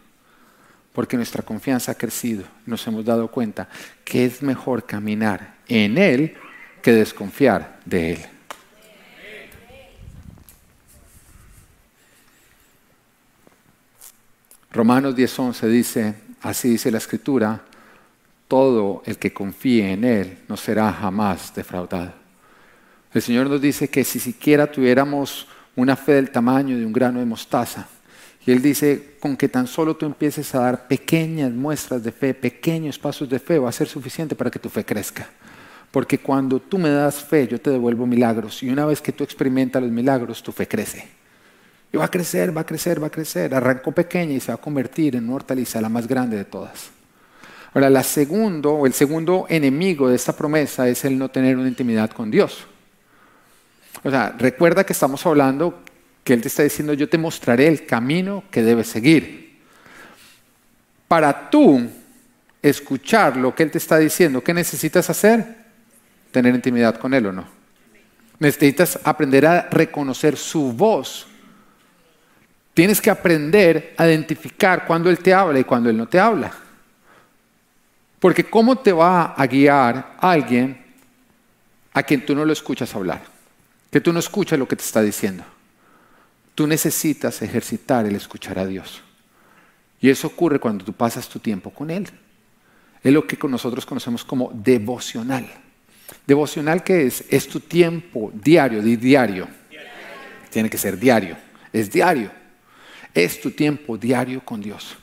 [0.92, 2.44] Porque nuestra confianza ha crecido.
[2.66, 3.68] Nos hemos dado cuenta
[4.04, 6.34] que es mejor caminar en Él
[6.82, 8.26] que desconfiar de Él.
[14.72, 17.60] Romanos 10:11 dice, así dice la escritura,
[18.46, 22.12] todo el que confíe en Él no será jamás defraudado.
[23.12, 27.18] El Señor nos dice que si siquiera tuviéramos una fe del tamaño de un grano
[27.18, 27.88] de mostaza,
[28.50, 32.34] y Él dice, con que tan solo tú empieces a dar pequeñas muestras de fe,
[32.34, 35.28] pequeños pasos de fe, va a ser suficiente para que tu fe crezca.
[35.92, 38.60] Porque cuando tú me das fe, yo te devuelvo milagros.
[38.64, 41.06] Y una vez que tú experimentas los milagros, tu fe crece.
[41.92, 43.54] Y va a crecer, va a crecer, va a crecer.
[43.54, 46.90] Arrancó pequeña y se va a convertir en una hortaliza, la más grande de todas.
[47.72, 51.68] Ahora, la segundo, o el segundo enemigo de esta promesa es el no tener una
[51.68, 52.66] intimidad con Dios.
[54.02, 55.84] O sea, recuerda que estamos hablando
[56.30, 59.58] que Él te está diciendo, yo te mostraré el camino que debes seguir.
[61.08, 61.90] Para tú
[62.62, 65.44] escuchar lo que Él te está diciendo, ¿qué necesitas hacer?
[66.30, 67.48] Tener intimidad con Él o no.
[68.38, 71.26] Necesitas aprender a reconocer su voz
[72.72, 76.52] Tienes que aprender a identificar cuando Él te habla y cuando Él no te habla.
[78.20, 80.80] Porque ¿cómo te va a guiar alguien
[81.92, 83.22] a quien tú no lo escuchas hablar?
[83.90, 85.44] Que tú no escuchas lo que te está diciendo.
[86.60, 89.00] Tú necesitas ejercitar el escuchar a Dios.
[89.98, 92.06] Y eso ocurre cuando tú pasas tu tiempo con Él.
[93.02, 95.46] Es lo que nosotros conocemos como devocional.
[96.26, 99.48] Devocional que es, es tu tiempo diario, di diario.
[100.50, 101.38] Tiene que ser diario.
[101.72, 102.30] Es diario
[103.14, 104.98] es tu tiempo diario con Dios.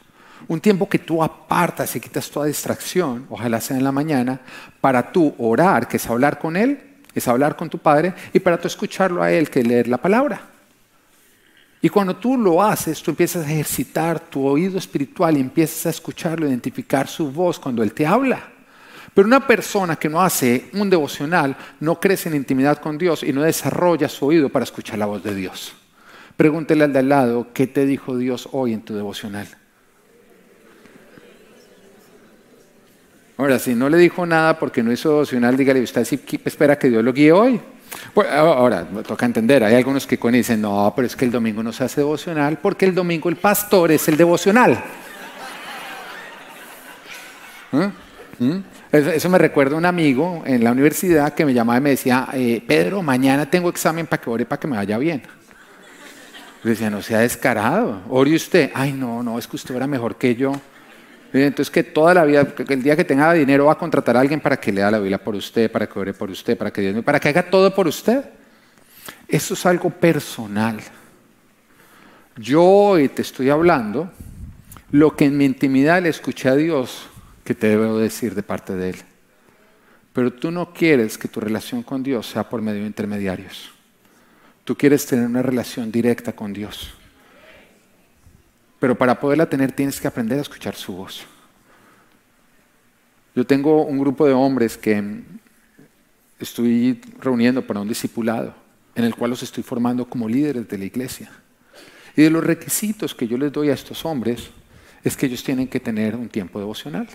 [0.48, 4.42] Un tiempo que tú apartas y quitas toda distracción, ojalá sea en la mañana,
[4.80, 8.60] para tú orar, que es hablar con Él, es hablar con tu Padre, y para
[8.60, 10.57] tú escucharlo a Él, que es leer la palabra.
[11.82, 15.90] Y cuando tú lo haces, tú empiezas a ejercitar tu oído espiritual y empiezas a
[15.92, 18.52] escucharlo, identificar su voz cuando Él te habla.
[19.14, 23.32] Pero una persona que no hace un devocional no crece en intimidad con Dios y
[23.32, 25.74] no desarrolla su oído para escuchar la voz de Dios.
[26.36, 29.48] Pregúntele al de al lado, ¿qué te dijo Dios hoy en tu devocional?
[33.38, 36.90] Ahora, si no le dijo nada porque no hizo devocional, dígale, ¿usted sí espera que
[36.90, 37.62] Dios lo guíe hoy?
[38.32, 41.72] Ahora, me toca entender, hay algunos que dicen, no, pero es que el domingo no
[41.72, 44.84] se hace devocional porque el domingo el pastor es el devocional.
[47.72, 48.46] ¿Mm?
[48.46, 48.64] ¿Mm?
[48.92, 52.30] Eso me recuerda a un amigo en la universidad que me llamaba y me decía,
[52.34, 55.24] eh, Pedro, mañana tengo examen para que ore para que me vaya bien.
[56.64, 58.72] Le decía, no sea descarado, ore usted.
[58.74, 60.54] Ay, no, no, es que usted era mejor que yo.
[61.34, 64.40] Entonces que toda la vida, el día que tenga dinero va a contratar a alguien
[64.40, 67.04] para que lea la Biblia por usted, para que ore por usted, para que Dios,
[67.04, 68.24] para que haga todo por usted.
[69.28, 70.80] Eso es algo personal.
[72.38, 74.12] Yo hoy te estoy hablando
[74.92, 77.08] lo que en mi intimidad le escuché a Dios
[77.44, 78.96] que te debo decir de parte de Él.
[80.14, 83.72] Pero tú no quieres que tu relación con Dios sea por medio de intermediarios.
[84.64, 86.97] Tú quieres tener una relación directa con Dios.
[88.80, 91.26] Pero para poderla tener tienes que aprender a escuchar su voz.
[93.36, 95.24] Yo tengo un grupo de hombres que
[96.40, 98.56] estoy reuniendo para un discipulado,
[98.96, 101.32] en el cual los estoy formando como líderes de la iglesia.
[102.16, 104.50] Y de los requisitos que yo les doy a estos hombres
[105.04, 107.08] es que ellos tienen que tener un tiempo devocional.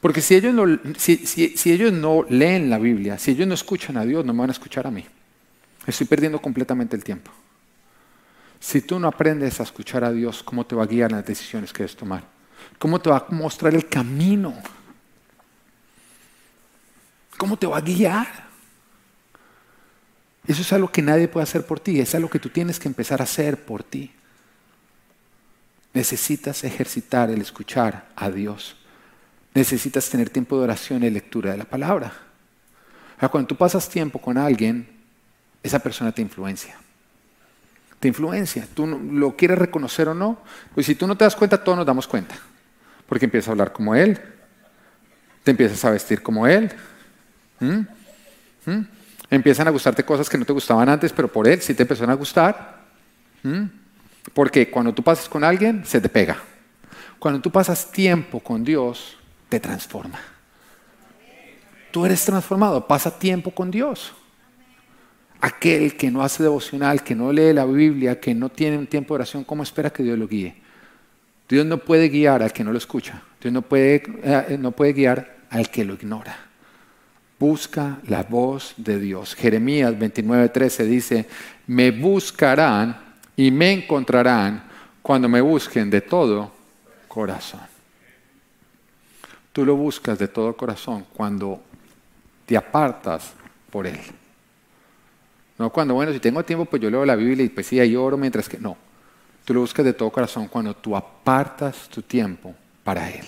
[0.00, 0.64] Porque si ellos no,
[0.96, 4.50] si ellos no leen la Biblia, si ellos no escuchan a Dios, no me van
[4.50, 5.04] a escuchar a mí.
[5.86, 7.30] Estoy perdiendo completamente el tiempo.
[8.60, 11.26] Si tú no aprendes a escuchar a Dios, ¿cómo te va a guiar en las
[11.26, 12.24] decisiones que debes tomar?
[12.78, 14.54] ¿Cómo te va a mostrar el camino?
[17.36, 18.48] ¿Cómo te va a guiar?
[20.46, 22.88] Eso es algo que nadie puede hacer por ti, es algo que tú tienes que
[22.88, 24.10] empezar a hacer por ti.
[25.92, 28.76] Necesitas ejercitar el escuchar a Dios.
[29.54, 32.12] Necesitas tener tiempo de oración y lectura de la palabra.
[33.30, 34.88] cuando tú pasas tiempo con alguien,
[35.62, 36.78] esa persona te influencia.
[38.00, 38.66] Te influencia.
[38.74, 40.40] Tú lo quieres reconocer o no.
[40.74, 42.36] Pues si tú no te das cuenta, todos nos damos cuenta.
[43.06, 44.20] Porque empiezas a hablar como Él.
[45.42, 46.70] Te empiezas a vestir como Él.
[49.30, 52.10] Empiezan a gustarte cosas que no te gustaban antes, pero por Él sí te empezaron
[52.10, 52.78] a gustar.
[54.32, 56.36] Porque cuando tú pasas con alguien, se te pega.
[57.18, 59.16] Cuando tú pasas tiempo con Dios,
[59.48, 60.20] te transforma.
[61.90, 64.12] tú eres transformado, pasa tiempo con Dios.
[65.40, 69.14] Aquel que no hace devocional, que no lee la Biblia, que no tiene un tiempo
[69.14, 70.56] de oración, ¿cómo espera que Dios lo guíe?
[71.48, 73.22] Dios no puede guiar al que no lo escucha.
[73.40, 76.36] Dios no puede, eh, no puede guiar al que lo ignora.
[77.38, 79.34] Busca la voz de Dios.
[79.34, 81.28] Jeremías 29:13 dice,
[81.68, 82.96] me buscarán
[83.36, 84.64] y me encontrarán
[85.00, 86.52] cuando me busquen de todo
[87.06, 87.60] corazón.
[89.52, 91.62] Tú lo buscas de todo corazón cuando
[92.44, 93.32] te apartas
[93.70, 93.98] por Él.
[95.58, 97.96] No cuando, bueno, si tengo tiempo, pues yo leo la Biblia y pues sí, ahí
[97.96, 98.58] oro mientras que...
[98.58, 98.76] No,
[99.44, 103.26] tú lo buscas de todo corazón cuando tú apartas tu tiempo para Él.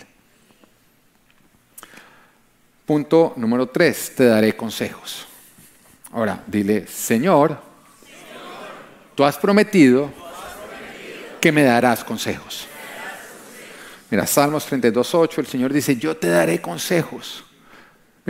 [2.87, 5.27] Punto número tres, te daré consejos.
[6.12, 7.61] Ahora, dile, Señor,
[9.14, 10.11] tú has prometido
[11.40, 12.66] que me darás consejos.
[14.11, 17.45] Mira, Salmos 32.8, el Señor dice, yo te daré consejos.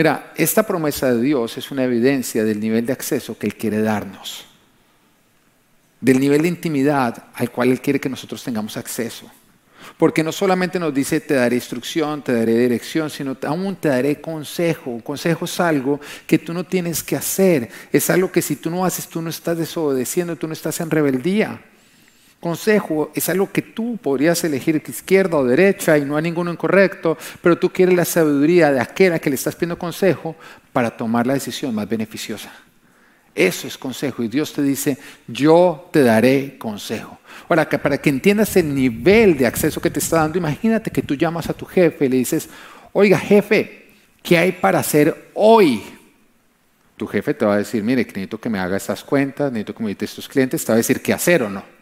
[0.00, 3.82] Mira, esta promesa de Dios es una evidencia del nivel de acceso que Él quiere
[3.82, 4.46] darnos,
[6.00, 9.30] del nivel de intimidad al cual Él quiere que nosotros tengamos acceso.
[9.98, 14.22] Porque no solamente nos dice te daré instrucción, te daré dirección, sino aún te daré
[14.22, 14.90] consejo.
[14.90, 17.68] Un consejo es algo que tú no tienes que hacer.
[17.92, 20.90] Es algo que si tú no haces, tú no estás desobedeciendo, tú no estás en
[20.90, 21.60] rebeldía.
[22.40, 27.18] Consejo es algo que tú podrías elegir izquierda o derecha y no hay ninguno incorrecto,
[27.42, 30.34] pero tú quieres la sabiduría de aquel a que le estás pidiendo consejo
[30.72, 32.50] para tomar la decisión más beneficiosa.
[33.34, 37.18] Eso es consejo y Dios te dice, yo te daré consejo.
[37.46, 41.14] Ahora, para que entiendas el nivel de acceso que te está dando, imagínate que tú
[41.14, 42.48] llamas a tu jefe y le dices,
[42.92, 43.90] oiga jefe,
[44.22, 45.82] ¿qué hay para hacer hoy?
[46.96, 49.84] Tu jefe te va a decir, mire, necesito que me haga estas cuentas, necesito que
[49.84, 51.79] me a estos clientes, te va a decir qué hacer o no.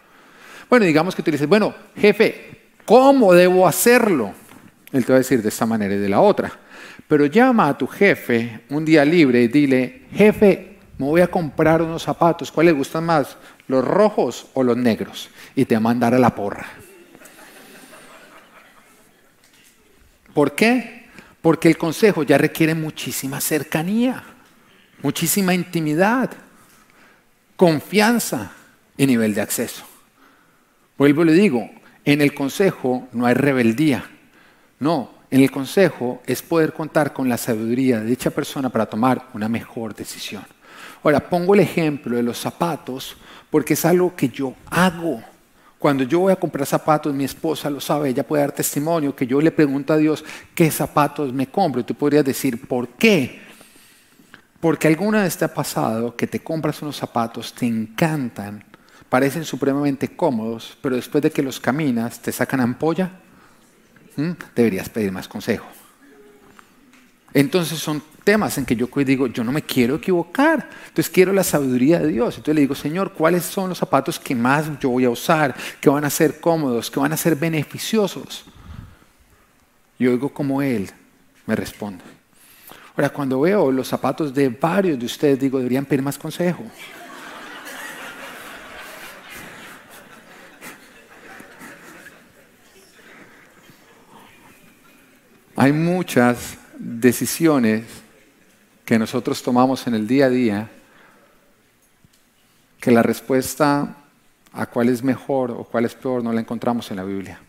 [0.68, 4.32] Bueno, digamos que tú dices, bueno, jefe, ¿cómo debo hacerlo?
[4.92, 6.52] Él te va a decir de esta manera y de la otra.
[7.06, 11.80] Pero llama a tu jefe un día libre y dile, jefe, me voy a comprar
[11.80, 13.36] unos zapatos, ¿cuáles le gustan más?
[13.66, 15.30] ¿Los rojos o los negros?
[15.54, 16.66] Y te va a mandar a la porra.
[20.34, 21.08] ¿Por qué?
[21.40, 24.22] Porque el consejo ya requiere muchísima cercanía,
[25.02, 26.30] muchísima intimidad,
[27.56, 28.52] confianza
[28.96, 29.87] y nivel de acceso.
[30.98, 31.70] Vuelvo y le digo,
[32.04, 34.04] en el consejo no hay rebeldía.
[34.80, 39.28] No, en el consejo es poder contar con la sabiduría de dicha persona para tomar
[39.32, 40.42] una mejor decisión.
[41.02, 43.16] Ahora, pongo el ejemplo de los zapatos
[43.48, 45.22] porque es algo que yo hago.
[45.78, 49.26] Cuando yo voy a comprar zapatos, mi esposa lo sabe, ella puede dar testimonio que
[49.26, 51.80] yo le pregunto a Dios qué zapatos me compro.
[51.80, 53.40] Y tú podrías decir, ¿por qué?
[54.60, 58.64] Porque alguna vez te ha pasado que te compras unos zapatos, te encantan,
[59.08, 63.10] parecen supremamente cómodos, pero después de que los caminas te sacan ampolla,
[64.54, 65.66] deberías pedir más consejo.
[67.32, 71.44] Entonces son temas en que yo digo, yo no me quiero equivocar, entonces quiero la
[71.44, 72.36] sabiduría de Dios.
[72.36, 75.88] Entonces le digo, Señor, ¿cuáles son los zapatos que más yo voy a usar, que
[75.88, 78.44] van a ser cómodos, que van a ser beneficiosos?
[79.98, 80.90] Y oigo como Él
[81.46, 82.04] me responde.
[82.96, 86.64] Ahora, cuando veo los zapatos de varios de ustedes, digo, deberían pedir más consejo.
[95.60, 97.82] Hay muchas decisiones
[98.84, 100.70] que nosotros tomamos en el día a día
[102.78, 103.96] que la respuesta
[104.52, 107.40] a cuál es mejor o cuál es peor no la encontramos en la Biblia.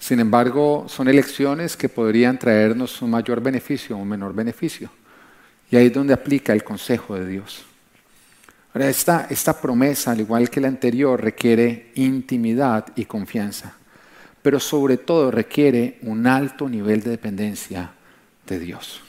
[0.00, 4.90] Sin embargo, son elecciones que podrían traernos un mayor beneficio o un menor beneficio.
[5.70, 7.64] Y ahí es donde aplica el consejo de Dios.
[8.74, 13.76] Ahora, esta, esta promesa, al igual que la anterior, requiere intimidad y confianza
[14.44, 17.92] pero sobre todo requiere un alto nivel de dependencia
[18.46, 19.00] de Dios.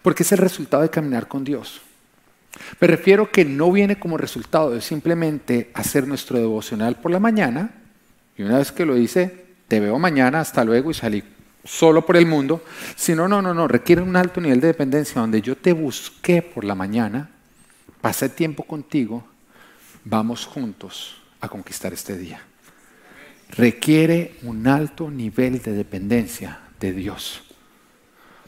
[0.00, 1.82] Porque es el resultado de caminar con Dios.
[2.80, 7.74] Me refiero que no viene como resultado de simplemente hacer nuestro devocional por la mañana
[8.38, 11.22] y una vez que lo hice, te veo mañana, hasta luego y salí
[11.62, 12.64] solo por el mundo,
[12.96, 16.64] sino no, no, no, requiere un alto nivel de dependencia donde yo te busqué por
[16.64, 17.28] la mañana,
[18.00, 19.24] pasé tiempo contigo,
[20.06, 22.40] vamos juntos a conquistar este día
[23.56, 27.42] requiere un alto nivel de dependencia de Dios.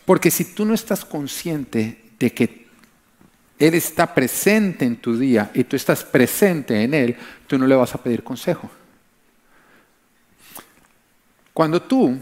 [0.04, 2.66] Porque si tú no estás consciente de que
[3.58, 7.74] Él está presente en tu día y tú estás presente en Él, tú no le
[7.74, 8.70] vas a pedir consejo.
[11.52, 12.18] Cuando tú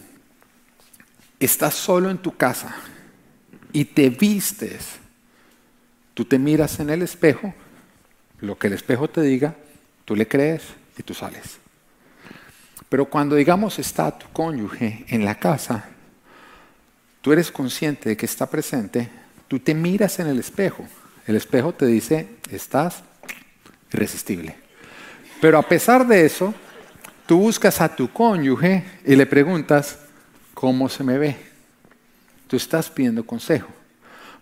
[1.41, 2.75] estás solo en tu casa
[3.73, 4.99] y te vistes,
[6.15, 7.53] tú te miras en el espejo,
[8.41, 9.57] lo que el espejo te diga,
[10.05, 10.63] tú le crees
[10.97, 11.64] y tú sales.
[12.95, 15.85] Pero cuando digamos está tu cónyuge en la casa,
[17.23, 19.09] tú eres consciente de que está presente,
[19.49, 20.87] tú te miras en el espejo.
[21.27, 23.03] El espejo te dice, estás
[23.93, 24.55] irresistible.
[25.41, 26.55] Pero a pesar de eso,
[27.27, 29.99] tú buscas a tu cónyuge y le preguntas,
[30.55, 31.37] ¿cómo se me ve?
[32.47, 33.71] Tú estás pidiendo consejo.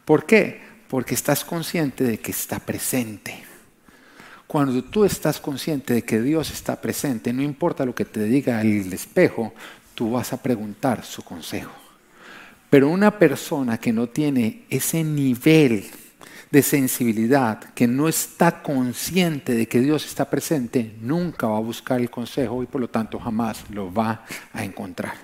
[0.04, 0.60] ¿Por qué?
[0.88, 3.44] Porque estás consciente de que está presente.
[4.52, 8.60] Cuando tú estás consciente de que Dios está presente, no importa lo que te diga
[8.60, 9.54] el espejo,
[9.94, 11.72] tú vas a preguntar su consejo.
[12.68, 15.86] Pero una persona que no tiene ese nivel
[16.50, 22.02] de sensibilidad, que no está consciente de que Dios está presente, nunca va a buscar
[22.02, 25.14] el consejo y por lo tanto jamás lo va a encontrar.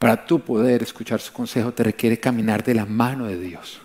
[0.00, 3.80] Para tú poder escuchar su consejo te requiere caminar de la mano de Dios.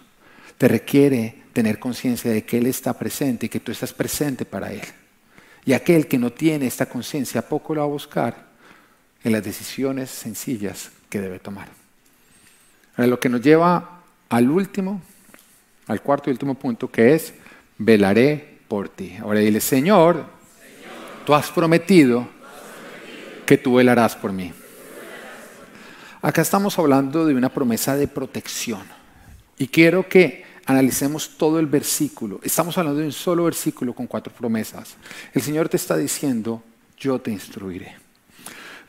[0.57, 4.73] Te requiere tener conciencia de que Él está presente y que tú estás presente para
[4.73, 4.81] Él.
[5.65, 8.47] Y aquel que no tiene esta conciencia poco lo va a buscar
[9.23, 11.69] en las decisiones sencillas que debe tomar.
[12.95, 15.01] Ahora, lo que nos lleva al último,
[15.87, 17.33] al cuarto y último punto, que es
[17.77, 19.15] velaré por ti.
[19.21, 20.25] Ahora dile, Señor,
[21.25, 22.27] tú has prometido
[23.45, 24.51] que tú velarás por mí.
[26.21, 28.83] Acá estamos hablando de una promesa de protección.
[29.57, 32.39] Y quiero que analicemos todo el versículo.
[32.43, 34.95] Estamos hablando de un solo versículo con cuatro promesas.
[35.33, 36.63] El Señor te está diciendo,
[36.97, 37.95] yo te instruiré.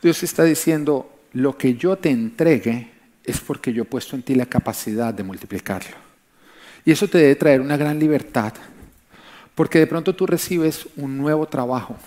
[0.01, 2.91] Dios está diciendo, lo que yo te entregue
[3.23, 5.97] es porque yo he puesto en ti la capacidad de multiplicarlo.
[6.85, 8.53] Y eso te debe traer una gran libertad,
[9.55, 11.97] porque de pronto tú recibes un nuevo trabajo.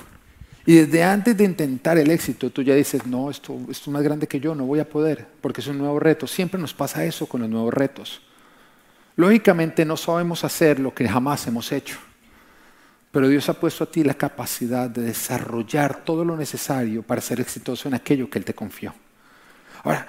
[0.65, 4.03] Y desde antes de intentar el éxito, tú ya dices, no, esto, esto es más
[4.03, 6.27] grande que yo, no voy a poder, porque es un nuevo reto.
[6.27, 8.21] Siempre nos pasa eso con los nuevos retos.
[9.19, 11.99] Lógicamente no sabemos hacer lo que jamás hemos hecho,
[13.11, 17.41] pero Dios ha puesto a ti la capacidad de desarrollar todo lo necesario para ser
[17.41, 18.95] exitoso en aquello que Él te confió.
[19.83, 20.07] Ahora,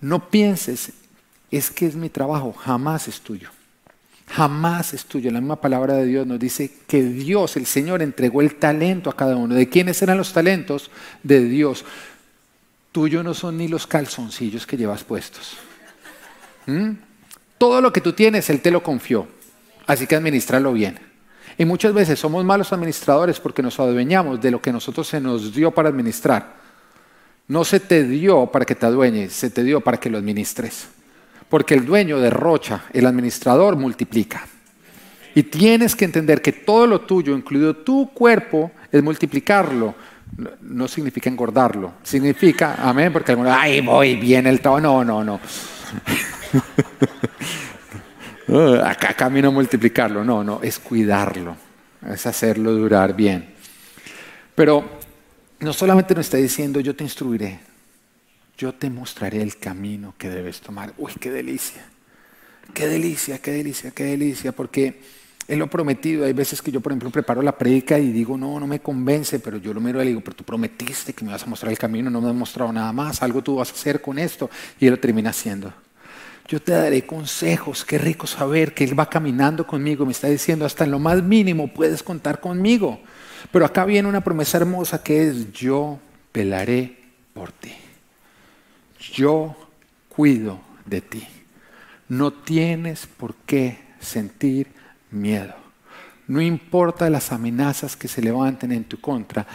[0.00, 0.92] no pienses,
[1.50, 3.50] es que es mi trabajo, jamás es tuyo.
[4.28, 5.32] Jamás es tuyo.
[5.32, 9.16] La misma palabra de Dios nos dice que Dios, el Señor, entregó el talento a
[9.16, 9.56] cada uno.
[9.56, 10.88] ¿De quiénes eran los talentos?
[11.24, 11.84] De Dios.
[12.92, 15.56] Tuyo no son ni los calzoncillos que llevas puestos.
[16.66, 16.92] ¿Mm?
[17.62, 19.28] Todo lo que tú tienes, Él te lo confió.
[19.86, 20.98] Así que administralo bien.
[21.56, 25.54] Y muchas veces somos malos administradores porque nos adueñamos de lo que nosotros se nos
[25.54, 26.56] dio para administrar.
[27.46, 30.88] No se te dio para que te adueñes, se te dio para que lo administres.
[31.48, 34.44] Porque el dueño derrocha, el administrador multiplica.
[35.36, 39.94] Y tienes que entender que todo lo tuyo, incluido tu cuerpo, es multiplicarlo.
[40.62, 41.92] No, significa engordarlo.
[42.02, 44.80] Significa, amén, porque algunos, ay, voy bien el trabajo.
[44.80, 45.38] No, no, no.
[48.84, 50.24] Acá camino a multiplicarlo.
[50.24, 51.56] No, no, es cuidarlo.
[52.08, 53.54] Es hacerlo durar bien.
[54.54, 55.00] Pero
[55.60, 57.60] no solamente nos está diciendo yo te instruiré,
[58.58, 60.92] yo te mostraré el camino que debes tomar.
[60.98, 61.84] Uy, qué delicia,
[62.74, 65.00] qué delicia, qué delicia, qué delicia, porque
[65.48, 66.26] Él lo prometido.
[66.26, 69.38] Hay veces que yo, por ejemplo, preparo la predica y digo, no, no me convence,
[69.38, 71.72] pero yo lo miro y le digo, pero tú prometiste que me vas a mostrar
[71.72, 74.50] el camino, no me has mostrado nada más, algo tú vas a hacer con esto.
[74.78, 75.72] Y Él lo termina haciendo.
[76.48, 80.66] Yo te daré consejos, qué rico saber que Él va caminando conmigo, me está diciendo,
[80.66, 83.00] hasta en lo más mínimo puedes contar conmigo.
[83.50, 85.98] Pero acá viene una promesa hermosa que es, yo
[86.32, 86.98] pelaré
[87.32, 87.72] por ti.
[89.14, 89.56] Yo
[90.08, 91.26] cuido de ti.
[92.08, 94.68] No tienes por qué sentir
[95.10, 95.54] miedo.
[96.28, 99.46] No importa las amenazas que se levanten en tu contra,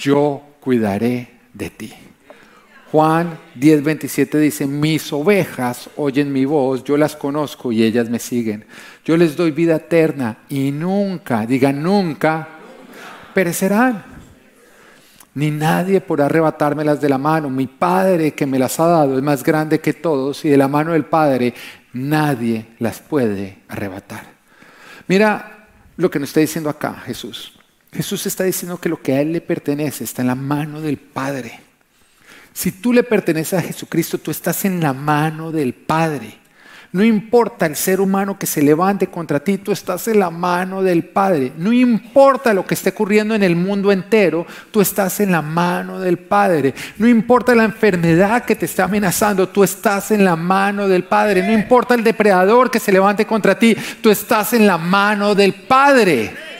[0.00, 1.92] yo cuidaré de ti.
[2.92, 8.66] Juan 10:27 dice, mis ovejas oyen mi voz, yo las conozco y ellas me siguen.
[9.02, 12.46] Yo les doy vida eterna y nunca, diga nunca,
[13.32, 14.04] perecerán.
[15.32, 17.48] Ni nadie podrá arrebatármelas de la mano.
[17.48, 20.68] Mi Padre que me las ha dado es más grande que todos y de la
[20.68, 21.54] mano del Padre
[21.94, 24.26] nadie las puede arrebatar.
[25.08, 25.66] Mira
[25.96, 27.58] lo que nos está diciendo acá Jesús.
[27.90, 30.98] Jesús está diciendo que lo que a Él le pertenece está en la mano del
[30.98, 31.71] Padre.
[32.52, 36.42] Si tú le perteneces a Jesucristo, tú estás en la mano del Padre.
[36.92, 40.82] No importa el ser humano que se levante contra ti, tú estás en la mano
[40.82, 41.52] del Padre.
[41.56, 45.98] No importa lo que esté ocurriendo en el mundo entero, tú estás en la mano
[46.00, 46.74] del Padre.
[46.98, 51.42] No importa la enfermedad que te está amenazando, tú estás en la mano del Padre.
[51.42, 55.54] No importa el depredador que se levante contra ti, tú estás en la mano del
[55.54, 56.51] Padre.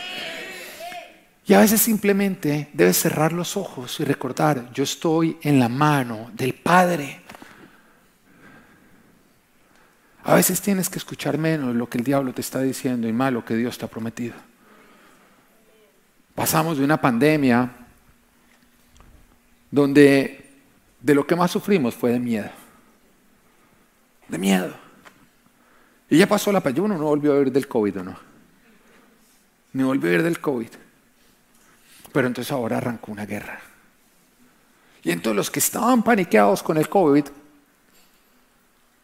[1.45, 6.31] Y a veces simplemente debes cerrar los ojos y recordar, yo estoy en la mano
[6.35, 7.21] del Padre.
[10.25, 13.33] A veces tienes que escuchar menos lo que el diablo te está diciendo y más
[13.33, 14.35] lo que Dios te ha prometido.
[16.35, 17.71] Pasamos de una pandemia
[19.71, 20.43] donde
[21.01, 22.51] de lo que más sufrimos fue de miedo.
[24.29, 24.73] de miedo.
[26.09, 28.17] Y ya pasó la payuno, no volvió a ver del COVID o no.
[29.73, 30.71] Ni volvió a ver del COVID.
[32.13, 33.61] Pero entonces ahora arrancó una guerra.
[35.03, 37.25] Y entonces los que estaban paniqueados con el COVID,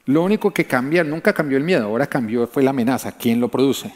[0.07, 3.49] lo único que cambia, nunca cambió el miedo, ahora cambió fue la amenaza, ¿quién lo
[3.49, 3.93] produce?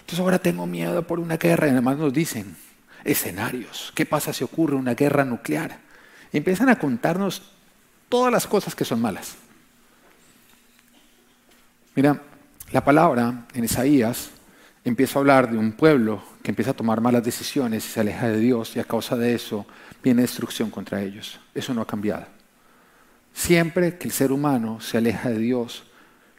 [0.00, 2.56] Entonces ahora tengo miedo por una guerra y además nos dicen
[3.04, 5.78] escenarios, ¿qué pasa si ocurre una guerra nuclear?
[6.32, 7.42] Empiezan a contarnos
[8.08, 9.36] todas las cosas que son malas.
[11.94, 12.20] Mira,
[12.72, 14.30] la palabra en Isaías
[14.84, 18.28] empieza a hablar de un pueblo que empieza a tomar malas decisiones y se aleja
[18.28, 19.66] de Dios y a causa de eso
[20.02, 21.40] viene destrucción contra ellos.
[21.54, 22.26] Eso no ha cambiado.
[23.32, 25.84] Siempre que el ser humano se aleja de Dios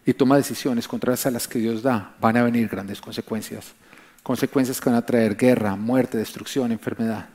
[0.05, 3.73] y toma decisiones contrarias a las que Dios da, van a venir grandes consecuencias.
[4.23, 7.29] Consecuencias que van a traer guerra, muerte, destrucción, enfermedad.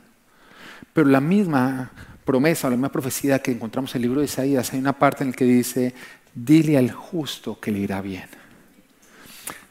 [0.93, 1.91] Pero la misma
[2.25, 5.31] promesa, la misma profecía que encontramos en el libro de Isaías, hay una parte en
[5.31, 5.93] la que dice,
[6.33, 8.27] dile al justo que le irá bien.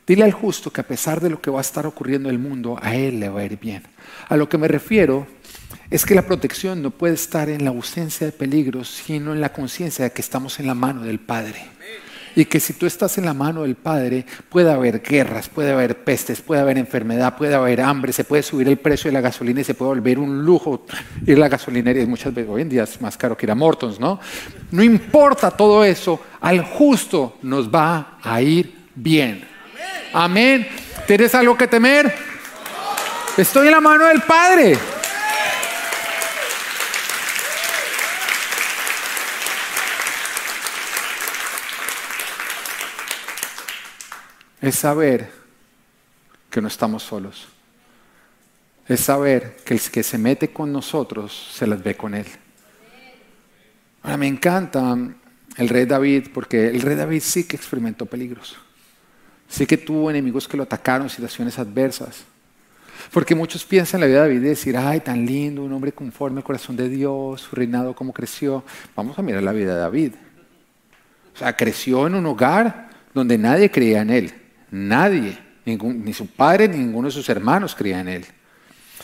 [0.07, 2.41] Dile al justo que a pesar de lo que va a estar ocurriendo en el
[2.41, 3.83] mundo, a él le va a ir bien.
[4.29, 5.27] A lo que me refiero
[5.91, 9.53] es que la protección no puede estar en la ausencia de peligros, sino en la
[9.53, 11.57] conciencia de que estamos en la mano del Padre.
[12.37, 16.05] Y que si tú estás en la mano del Padre, puede haber guerras, puede haber
[16.05, 19.63] pestes, puede haber enfermedad, puede haber hambre, se puede subir el precio de la gasolina
[19.63, 20.85] y se puede volver un lujo
[21.25, 22.03] ir a la gasolinería.
[22.03, 24.21] Y muchas veces hoy en día es más caro que ir a Mortons, ¿no?
[24.71, 29.56] No importa todo eso, al justo nos va a ir bien.
[30.13, 30.69] Amén.
[31.07, 32.15] ¿Tienes algo que temer?
[33.37, 34.79] Estoy en la mano del Padre.
[44.69, 45.31] es saber
[46.51, 47.47] que no estamos solos.
[48.89, 52.27] Es saber que el que se mete con nosotros se las ve con Él.
[54.03, 54.97] Ahora me encanta
[55.57, 58.57] el rey David porque el rey David sí que experimentó peligros.
[59.49, 62.25] Sí que tuvo enemigos que lo atacaron, situaciones adversas.
[63.13, 65.93] Porque muchos piensan en la vida de David y decir, ay, tan lindo, un hombre
[65.93, 68.65] conforme al corazón de Dios, su reinado, cómo creció.
[68.95, 70.13] Vamos a mirar la vida de David.
[71.35, 74.35] O sea, creció en un hogar donde nadie creía en él.
[74.71, 78.27] Nadie, ni su padre, ni ninguno de sus hermanos creía en él.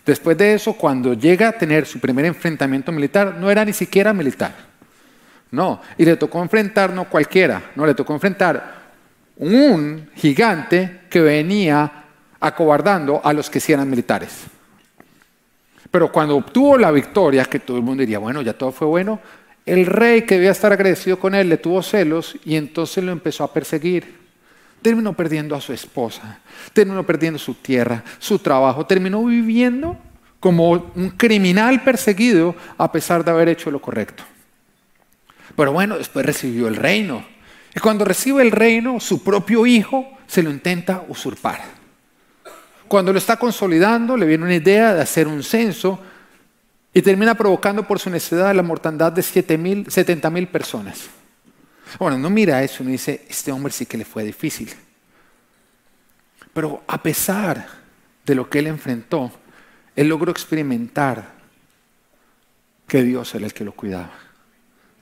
[0.04, 4.12] Después de eso, cuando llega a tener su primer enfrentamiento militar, no era ni siquiera
[4.12, 4.54] militar.
[5.50, 8.81] No, y le tocó enfrentar no cualquiera, no, le tocó enfrentar
[9.36, 12.04] un gigante que venía
[12.40, 14.44] acobardando a los que sí eran militares.
[15.90, 19.20] Pero cuando obtuvo la victoria, que todo el mundo diría, bueno, ya todo fue bueno,
[19.66, 23.44] el rey que debía estar agradecido con él le tuvo celos y entonces lo empezó
[23.44, 24.22] a perseguir
[24.82, 26.40] terminó perdiendo a su esposa,
[26.72, 29.96] terminó perdiendo su tierra, su trabajo, terminó viviendo
[30.40, 34.24] como un criminal perseguido a pesar de haber hecho lo correcto.
[35.56, 37.24] Pero bueno, después recibió el reino.
[37.74, 41.60] Y cuando recibe el reino, su propio hijo se lo intenta usurpar.
[42.88, 45.98] Cuando lo está consolidando, le viene una idea de hacer un censo
[46.92, 51.08] y termina provocando por su necesidad la mortandad de 70 mil personas.
[51.98, 54.70] Bueno, no mira eso y dice, este hombre sí que le fue difícil.
[56.52, 57.66] Pero a pesar
[58.24, 59.32] de lo que él enfrentó,
[59.96, 61.32] él logró experimentar
[62.86, 64.12] que Dios era el que lo cuidaba,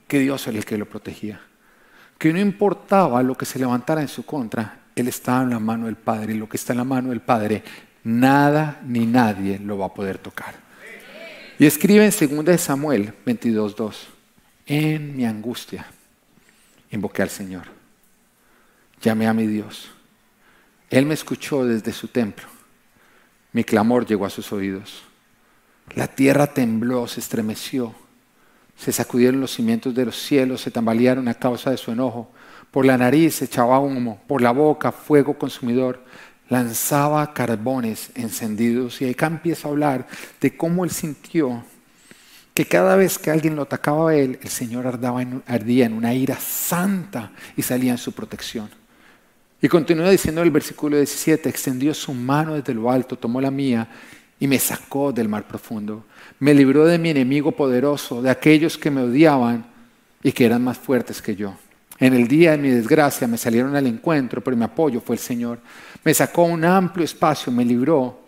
[0.07, 1.41] que Dios era el que lo protegía,
[2.21, 5.87] que no importaba lo que se levantara en su contra, él estaba en la mano
[5.87, 7.63] del Padre y lo que está en la mano del Padre,
[8.03, 10.53] nada ni nadie lo va a poder tocar.
[11.57, 13.95] Y escribe en 2 Samuel 22.2,
[14.67, 15.87] en mi angustia
[16.91, 17.63] invoqué al Señor.
[19.01, 19.89] Llamé a mi Dios.
[20.91, 22.45] Él me escuchó desde su templo.
[23.51, 25.01] Mi clamor llegó a sus oídos.
[25.95, 27.95] La tierra tembló, se estremeció.
[28.81, 32.31] Se sacudieron los cimientos de los cielos, se tambalearon a causa de su enojo.
[32.71, 36.03] Por la nariz echaba humo, por la boca fuego consumidor.
[36.49, 38.99] Lanzaba carbones encendidos.
[38.99, 40.07] Y acá empieza a hablar
[40.41, 41.63] de cómo él sintió
[42.55, 46.37] que cada vez que alguien lo atacaba a él, el Señor ardía en una ira
[46.37, 48.67] santa y salía en su protección.
[49.61, 53.87] Y continúa diciendo el versículo 17, extendió su mano desde lo alto, tomó la mía
[54.41, 56.03] y me sacó del mar profundo.
[56.39, 59.63] Me libró de mi enemigo poderoso, de aquellos que me odiaban
[60.23, 61.53] y que eran más fuertes que yo.
[61.99, 65.21] En el día de mi desgracia me salieron al encuentro, pero mi apoyo fue el
[65.21, 65.59] Señor.
[66.03, 68.19] Me sacó un amplio espacio, me libró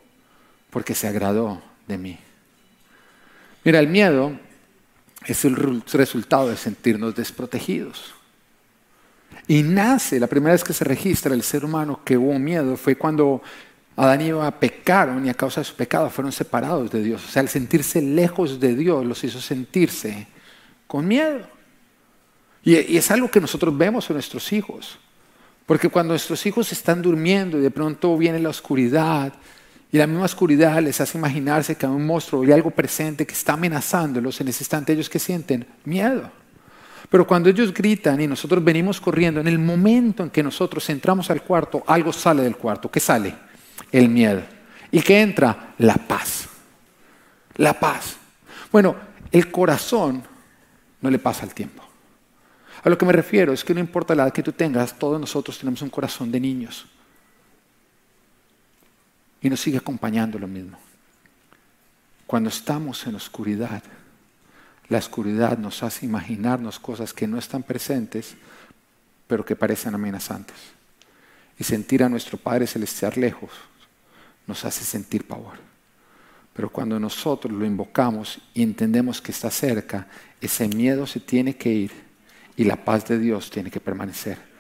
[0.70, 2.20] porque se agradó de mí.
[3.64, 4.34] Mira, el miedo
[5.26, 8.14] es el resultado de sentirnos desprotegidos.
[9.48, 12.96] Y nace, la primera vez que se registra el ser humano que hubo miedo fue
[12.96, 13.42] cuando
[13.96, 17.24] Adán y Eva pecaron y a causa de su pecado fueron separados de Dios.
[17.26, 20.28] O sea, el sentirse lejos de Dios los hizo sentirse
[20.88, 21.48] con miedo.
[22.64, 24.98] Y es algo que nosotros vemos en nuestros hijos.
[25.66, 29.34] Porque cuando nuestros hijos están durmiendo y de pronto viene la oscuridad,
[29.92, 33.34] y la misma oscuridad les hace imaginarse que hay un monstruo y algo presente que
[33.34, 36.32] está amenazándolos, en ese instante ellos que sienten miedo.
[37.10, 41.30] Pero cuando ellos gritan y nosotros venimos corriendo, en el momento en que nosotros entramos
[41.30, 42.90] al cuarto, algo sale del cuarto.
[42.90, 43.36] ¿Qué sale?
[43.92, 44.44] El miedo.
[44.92, 45.74] ¿Y qué entra?
[45.78, 46.48] La paz.
[47.56, 48.18] La paz.
[48.72, 48.96] Bueno,
[49.32, 50.24] el corazón
[51.02, 51.84] no le pasa el tiempo.
[52.84, 55.20] A lo que me refiero es que no importa la edad que tú tengas, todos
[55.20, 56.86] nosotros tenemos un corazón de niños.
[59.42, 60.78] Y nos sigue acompañando lo mismo.
[62.28, 63.84] Cuando estamos en oscuridad,
[64.90, 68.36] la oscuridad nos hace imaginarnos cosas que no están presentes,
[69.28, 70.56] pero que parecen amenazantes.
[71.60, 73.52] Y sentir a nuestro Padre Celestial lejos
[74.48, 75.58] nos hace sentir pavor.
[76.54, 80.08] Pero cuando nosotros lo invocamos y entendemos que está cerca,
[80.40, 81.92] ese miedo se tiene que ir
[82.56, 84.54] y la paz de Dios tiene que permanecer.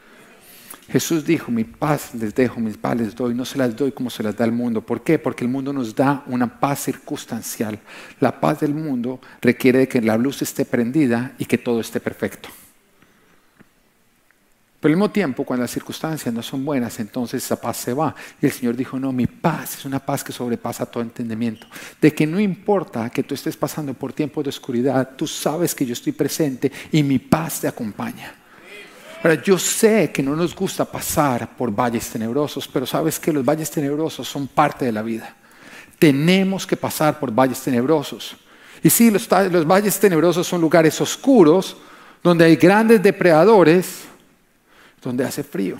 [0.89, 4.09] Jesús dijo, mi paz les dejo, mis paz les doy, no se las doy como
[4.09, 4.81] se las da el mundo.
[4.81, 5.17] ¿Por qué?
[5.17, 7.79] Porque el mundo nos da una paz circunstancial.
[8.19, 11.99] La paz del mundo requiere de que la luz esté prendida y que todo esté
[11.99, 12.49] perfecto.
[14.83, 18.13] Pero al mismo tiempo, cuando las circunstancias no son buenas, entonces esa paz se va.
[18.41, 21.67] Y el Señor dijo, no, mi paz es una paz que sobrepasa todo entendimiento.
[22.01, 25.85] De que no importa que tú estés pasando por tiempos de oscuridad, tú sabes que
[25.85, 28.35] yo estoy presente y mi paz te acompaña.
[29.23, 33.45] Ahora, yo sé que no nos gusta pasar por valles tenebrosos, pero sabes que los
[33.45, 35.33] valles tenebrosos son parte de la vida.
[35.97, 38.35] Tenemos que pasar por valles tenebrosos.
[38.83, 41.77] Y sí, los, los valles tenebrosos son lugares oscuros,
[42.21, 44.11] donde hay grandes depredadores,
[45.03, 45.77] donde hace frío.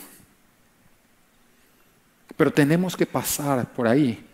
[2.36, 4.26] Pero tenemos que pasar por ahí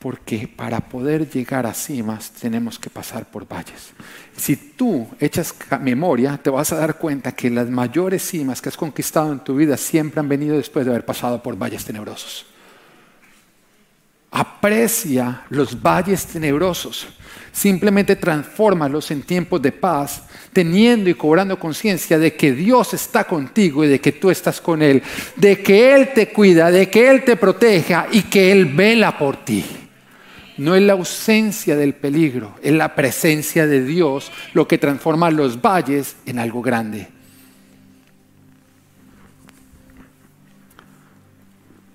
[0.00, 3.92] porque para poder llegar a cimas tenemos que pasar por valles.
[4.34, 8.78] Si tú echas memoria, te vas a dar cuenta que las mayores cimas que has
[8.78, 12.46] conquistado en tu vida siempre han venido después de haber pasado por valles tenebrosos.
[14.32, 17.08] Aprecia los valles tenebrosos,
[17.50, 20.22] simplemente transfórmalos en tiempos de paz,
[20.52, 24.82] teniendo y cobrando conciencia de que Dios está contigo y de que tú estás con
[24.82, 25.02] Él,
[25.34, 29.44] de que Él te cuida, de que Él te proteja y que Él vela por
[29.44, 29.64] ti.
[30.58, 35.60] No es la ausencia del peligro, es la presencia de Dios lo que transforma los
[35.60, 37.08] valles en algo grande.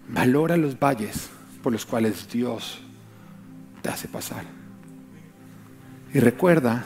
[0.10, 1.30] Valora los valles
[1.66, 2.78] por los cuales Dios
[3.82, 4.46] te hace pasar.
[6.14, 6.86] Y recuerda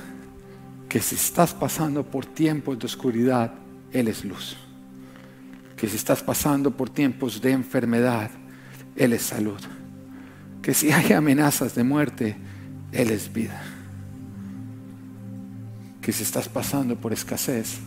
[0.87, 3.55] que si estás pasando por tiempos de oscuridad,
[3.91, 4.55] Él es luz.
[5.75, 8.31] Que si estás pasando por tiempos de enfermedad,
[8.95, 9.59] Él es salud
[10.61, 12.37] que si hay amenazas de muerte,
[12.93, 13.61] Él es vida.
[16.01, 17.79] Que si estás pasando por escasez,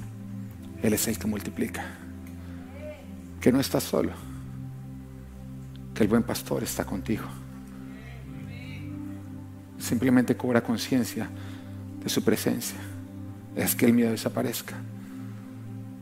[0.83, 1.85] Él es el que multiplica.
[3.41, 4.13] Que no estás solo,
[5.95, 7.25] que el buen pastor está contigo.
[9.79, 11.29] Simplemente cobra conciencia
[12.03, 12.79] de su presencia.
[13.57, 14.77] Es que el miedo desaparezca.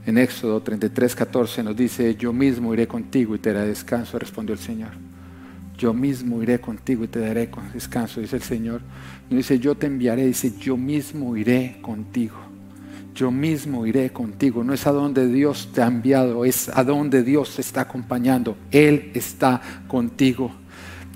[0.06, 4.54] En Éxodo 33, 14 nos dice, yo mismo iré contigo y te daré descanso, respondió
[4.54, 5.10] el Señor
[5.80, 8.82] yo mismo iré contigo y te daré descanso, dice el Señor.
[9.30, 12.36] No dice yo te enviaré, dice yo mismo iré contigo.
[13.14, 14.62] Yo mismo iré contigo.
[14.64, 18.56] No es a donde Dios te ha enviado, es a donde Dios te está acompañando.
[18.70, 20.52] Él está contigo.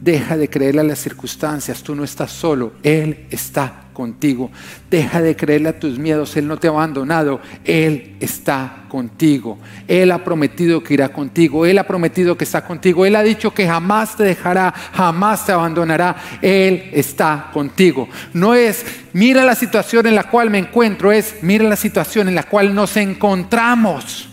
[0.00, 4.50] Deja de creerle a las circunstancias, tú no estás solo, Él está contigo.
[4.90, 9.58] Deja de creerle a tus miedos, Él no te ha abandonado, Él está contigo.
[9.88, 13.54] Él ha prometido que irá contigo, Él ha prometido que está contigo, Él ha dicho
[13.54, 18.08] que jamás te dejará, jamás te abandonará, Él está contigo.
[18.34, 18.84] No es,
[19.14, 22.74] mira la situación en la cual me encuentro, es, mira la situación en la cual
[22.74, 24.28] nos encontramos.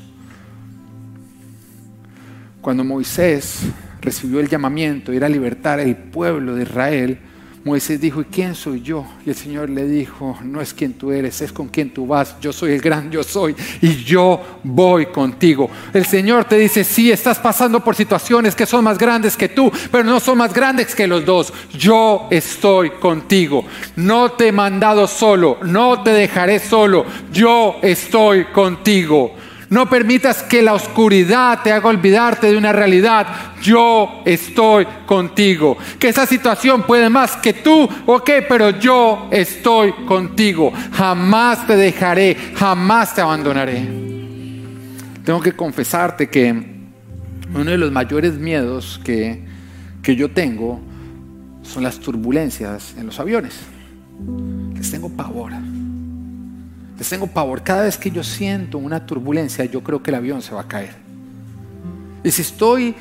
[2.62, 3.62] Cuando Moisés
[4.02, 7.20] recibió el llamamiento ir a libertar al pueblo de Israel,
[7.64, 9.06] Moisés dijo, ¿y quién soy yo?
[9.24, 12.36] Y el Señor le dijo, no es quien tú eres, es con quien tú vas.
[12.42, 15.70] Yo soy el gran yo soy y yo voy contigo.
[15.94, 19.72] El Señor te dice, sí, estás pasando por situaciones que son más grandes que tú,
[19.92, 21.54] pero no son más grandes que los dos.
[21.78, 23.64] Yo estoy contigo.
[23.96, 27.06] No te he mandado solo, no te dejaré solo.
[27.32, 29.36] Yo estoy contigo.
[29.72, 33.26] No permitas que la oscuridad te haga olvidarte de una realidad.
[33.62, 35.78] Yo estoy contigo.
[35.98, 40.74] Que esa situación puede más que tú, ok, pero yo estoy contigo.
[40.92, 43.88] Jamás te dejaré, jamás te abandonaré.
[45.24, 46.52] Tengo que confesarte que
[47.56, 49.42] uno de los mayores miedos que,
[50.04, 50.82] que yo tengo
[51.62, 53.58] son las turbulencias en los aviones.
[54.76, 55.54] Les tengo pavor
[57.02, 57.64] Les tengo pavor.
[57.64, 60.68] Cada vez que yo siento una turbulencia, yo creo que el avión se va a
[60.68, 60.94] caer.
[62.24, 62.94] Y si estoy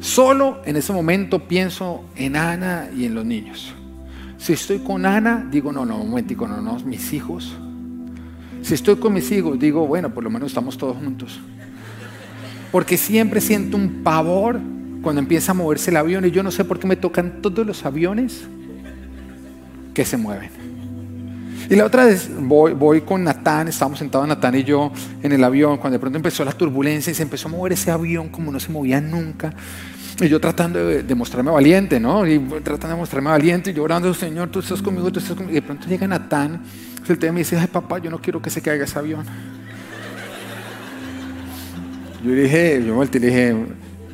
[0.00, 3.72] solo, en ese momento pienso en Ana y en los niños.
[4.38, 7.56] Si estoy con Ana, digo, no, no, un momentico, no, no, mis hijos.
[8.60, 11.38] Si estoy con mis hijos, digo, bueno, por lo menos estamos todos juntos.
[12.72, 14.58] Porque siempre siento un pavor
[15.00, 17.64] cuando empieza a moverse el avión y yo no sé por qué me tocan todos
[17.64, 18.48] los aviones
[19.94, 20.73] que se mueven.
[21.70, 24.92] Y la otra vez voy, con Natán, estábamos sentados Natán y yo
[25.22, 27.90] en el avión, cuando de pronto empezó la turbulencia y se empezó a mover ese
[27.90, 29.52] avión como no se movía nunca.
[30.20, 32.26] Y yo tratando de, mostrarme valiente, ¿no?
[32.26, 35.52] Y tratando de mostrarme valiente y llorando, Señor, tú estás conmigo, tú estás conmigo.
[35.52, 36.62] Y de pronto llega Natán,
[37.08, 39.24] el tema y dice, ay papá, yo no quiero que se caiga ese avión.
[42.24, 43.54] Yo dije, yo y dije,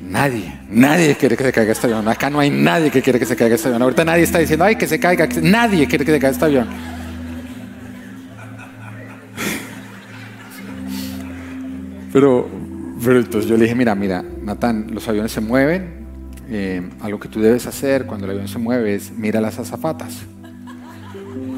[0.02, 2.08] nadie, nadie quiere que se caiga este avión.
[2.08, 3.82] Acá no hay nadie que quiere que se caiga este avión.
[3.82, 5.28] Ahorita nadie está diciendo, ay, que se caiga.
[5.42, 6.68] Nadie quiere que se caiga este avión.
[12.12, 12.48] Pero,
[13.04, 16.00] entonces yo le dije, mira, mira, Natán, los aviones se mueven.
[16.48, 20.22] Eh, algo que tú debes hacer cuando el avión se mueve es mira las azafatas.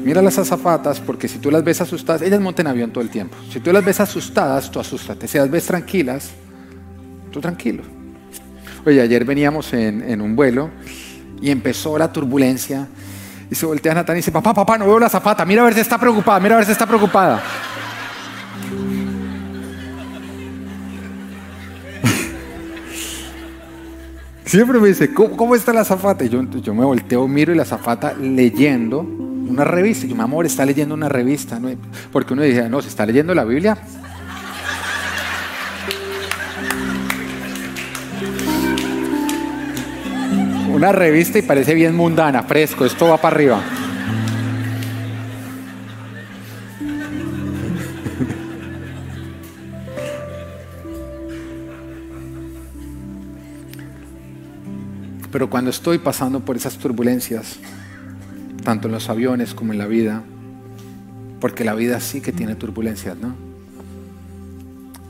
[0.03, 3.35] Mira las azafatas porque si tú las ves asustadas, ellas montan avión todo el tiempo.
[3.51, 5.27] Si tú las ves asustadas, tú asústate.
[5.27, 6.31] Si las ves tranquilas,
[7.31, 7.83] tú tranquilo.
[8.85, 10.69] Oye, ayer veníamos en, en un vuelo
[11.41, 12.87] y empezó la turbulencia
[13.49, 15.65] y se voltea a Natán y dice, papá, papá, no veo la azafata, mira a
[15.65, 17.41] ver si está preocupada, mira a ver si está preocupada.
[24.53, 26.23] Siempre me dice, ¿cómo, está la zafata?
[26.23, 30.05] Y yo, yo, me volteo, miro y la zafata leyendo una revista.
[30.05, 31.59] Y yo, mi amor, está leyendo una revista.
[32.11, 33.75] Porque uno dice, no, se está leyendo la Biblia.
[40.71, 43.82] Una revista y parece bien mundana, fresco, esto va para arriba.
[55.33, 57.57] Pero cuando estoy pasando por esas turbulencias,
[58.63, 60.21] tanto en los aviones como en la vida,
[61.41, 63.33] porque la vida sí que tiene turbulencias, ¿no?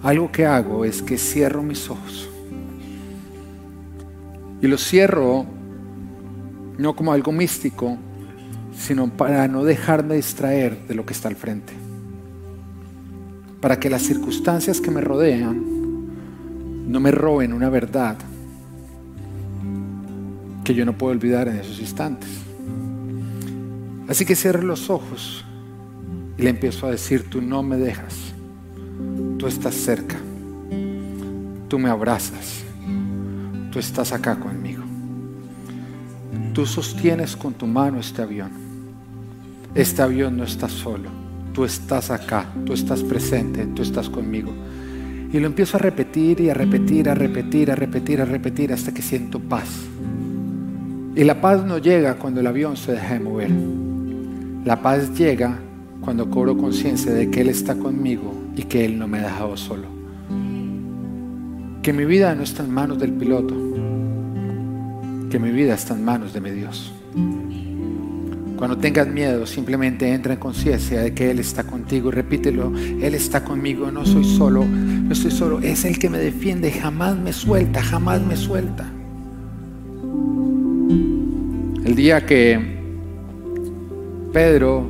[0.01, 2.29] Algo que hago es que cierro mis ojos.
[4.61, 5.45] Y los cierro
[6.77, 7.97] no como algo místico,
[8.77, 11.73] sino para no dejarme distraer de lo que está al frente.
[13.59, 15.61] Para que las circunstancias que me rodean
[16.87, 18.15] no me roben una verdad
[20.63, 22.29] que yo no puedo olvidar en esos instantes.
[24.07, 25.45] Así que cierro los ojos
[26.37, 28.33] y le empiezo a decir, tú no me dejas,
[29.37, 30.17] tú estás cerca,
[31.67, 32.63] tú me abrazas,
[33.71, 34.83] tú estás acá conmigo.
[36.53, 38.51] Tú sostienes con tu mano este avión.
[39.73, 41.09] Este avión no está solo,
[41.51, 44.53] tú estás acá, tú estás presente, tú estás conmigo.
[45.31, 48.93] Y lo empiezo a repetir y a repetir, a repetir, a repetir, a repetir hasta
[48.93, 49.67] que siento paz.
[51.15, 53.51] Y la paz no llega cuando el avión se deja de mover.
[54.65, 55.59] La paz llega
[56.01, 59.55] cuando cobro conciencia de que Él está conmigo y que Él no me ha dejado
[59.55, 59.87] solo.
[61.83, 63.53] Que mi vida no está en manos del piloto,
[65.29, 66.91] que mi vida está en manos de mi Dios.
[68.57, 73.13] Cuando tengas miedo, simplemente entra en conciencia de que Él está contigo y repítelo, Él
[73.13, 77.33] está conmigo, no soy solo, no estoy solo, es el que me defiende, jamás me
[77.33, 78.89] suelta, jamás me suelta.
[81.93, 82.59] El día que
[84.33, 84.83] Pedro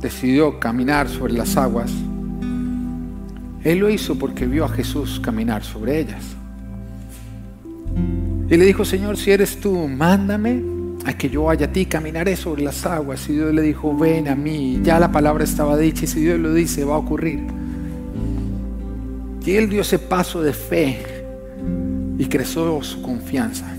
[0.00, 1.92] decidió caminar sobre las aguas,
[3.62, 6.24] él lo hizo porque vio a Jesús caminar sobre ellas.
[8.48, 10.62] Y le dijo, Señor, si eres tú, mándame
[11.04, 13.28] a que yo vaya a ti, caminaré sobre las aguas.
[13.28, 14.80] Y Dios le dijo, ven a mí.
[14.82, 17.40] Ya la palabra estaba dicha y si Dios lo dice, va a ocurrir.
[19.44, 21.02] Y él dio ese paso de fe
[22.16, 23.76] y creció su confianza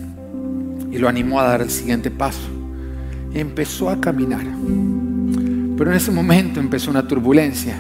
[0.92, 2.50] y lo animó a dar el siguiente paso.
[3.34, 4.46] empezó a caminar.
[5.78, 7.78] Pero en ese momento empezó una turbulencia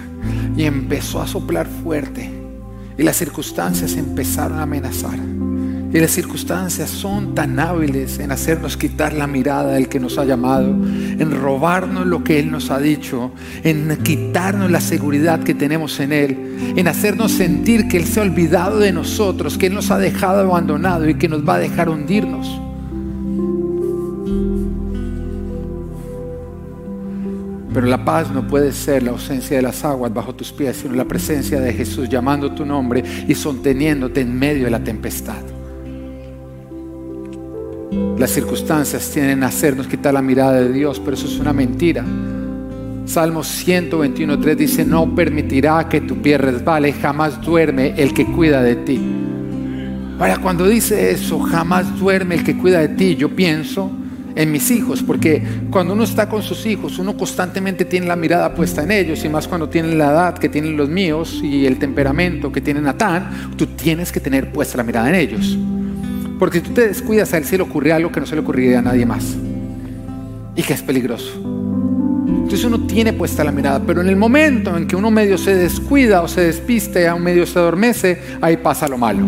[0.55, 2.41] y empezó a soplar fuerte
[2.97, 5.18] y las circunstancias empezaron a amenazar.
[5.93, 10.24] Y las circunstancias son tan hábiles en hacernos quitar la mirada del que nos ha
[10.24, 13.32] llamado, en robarnos lo que Él nos ha dicho,
[13.64, 18.24] en quitarnos la seguridad que tenemos en Él, en hacernos sentir que Él se ha
[18.24, 21.89] olvidado de nosotros, que Él nos ha dejado abandonado y que nos va a dejar
[21.89, 22.62] hundirnos.
[27.74, 30.94] Pero la paz no puede ser la ausencia de las aguas bajo tus pies, sino
[30.94, 35.42] la presencia de Jesús llamando tu nombre y sosteniéndote en medio de la tempestad.
[38.18, 42.04] Las circunstancias tienen a hacernos quitar la mirada de Dios, pero eso es una mentira.
[43.06, 48.76] Salmo 121.3 dice, no permitirá que tu pie resbale, jamás duerme el que cuida de
[48.76, 49.02] ti.
[50.20, 53.90] Ahora, cuando dice eso, jamás duerme el que cuida de ti, yo pienso
[54.36, 58.54] en mis hijos, porque cuando uno está con sus hijos, uno constantemente tiene la mirada
[58.54, 61.78] puesta en ellos, y más cuando tienen la edad que tienen los míos y el
[61.78, 65.58] temperamento que tiene Natán, tú tienes que tener puesta la mirada en ellos.
[66.40, 68.42] Porque si tú te descuidas, a él se le ocurre algo que no se le
[68.42, 69.36] ocurriría a nadie más,
[70.56, 71.32] y que es peligroso.
[72.28, 75.56] Entonces uno tiene puesta la mirada, pero en el momento en que uno medio se
[75.56, 79.26] descuida o se despiste, a un medio se adormece, ahí pasa lo malo.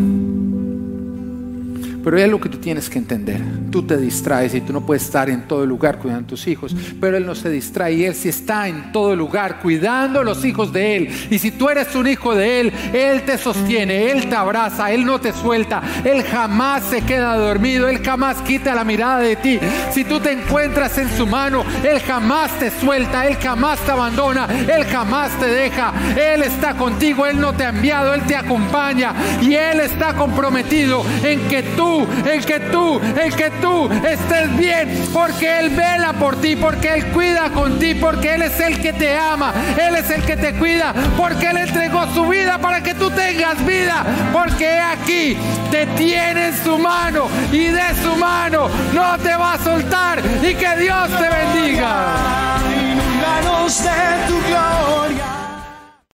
[2.04, 3.40] Pero es lo que tú tienes que entender.
[3.72, 6.76] Tú te distraes y tú no puedes estar en todo lugar cuidando a tus hijos.
[7.00, 10.44] Pero Él no se distrae y Él sí está en todo lugar cuidando a los
[10.44, 11.10] hijos de Él.
[11.30, 15.06] Y si tú eres un hijo de Él, Él te sostiene, Él te abraza, Él
[15.06, 15.82] no te suelta.
[16.04, 19.60] Él jamás se queda dormido, Él jamás quita la mirada de ti.
[19.92, 24.48] Si tú te encuentras en su mano, Él jamás te suelta, Él jamás te abandona,
[24.68, 25.94] Él jamás te deja.
[26.18, 29.14] Él está contigo, Él no te ha enviado, Él te acompaña.
[29.42, 35.08] Y Él está comprometido en que tú el que tú, el que tú estés bien,
[35.14, 38.94] porque Él vela por ti, porque Él cuida con ti, porque Él es el que
[38.94, 42.94] te ama, Él es el que te cuida, porque Él entregó su vida para que
[42.94, 45.38] tú tengas vida, porque aquí
[45.72, 50.56] te tiene en su mano y de su mano no te va a soltar y
[50.56, 52.54] que Dios te bendiga.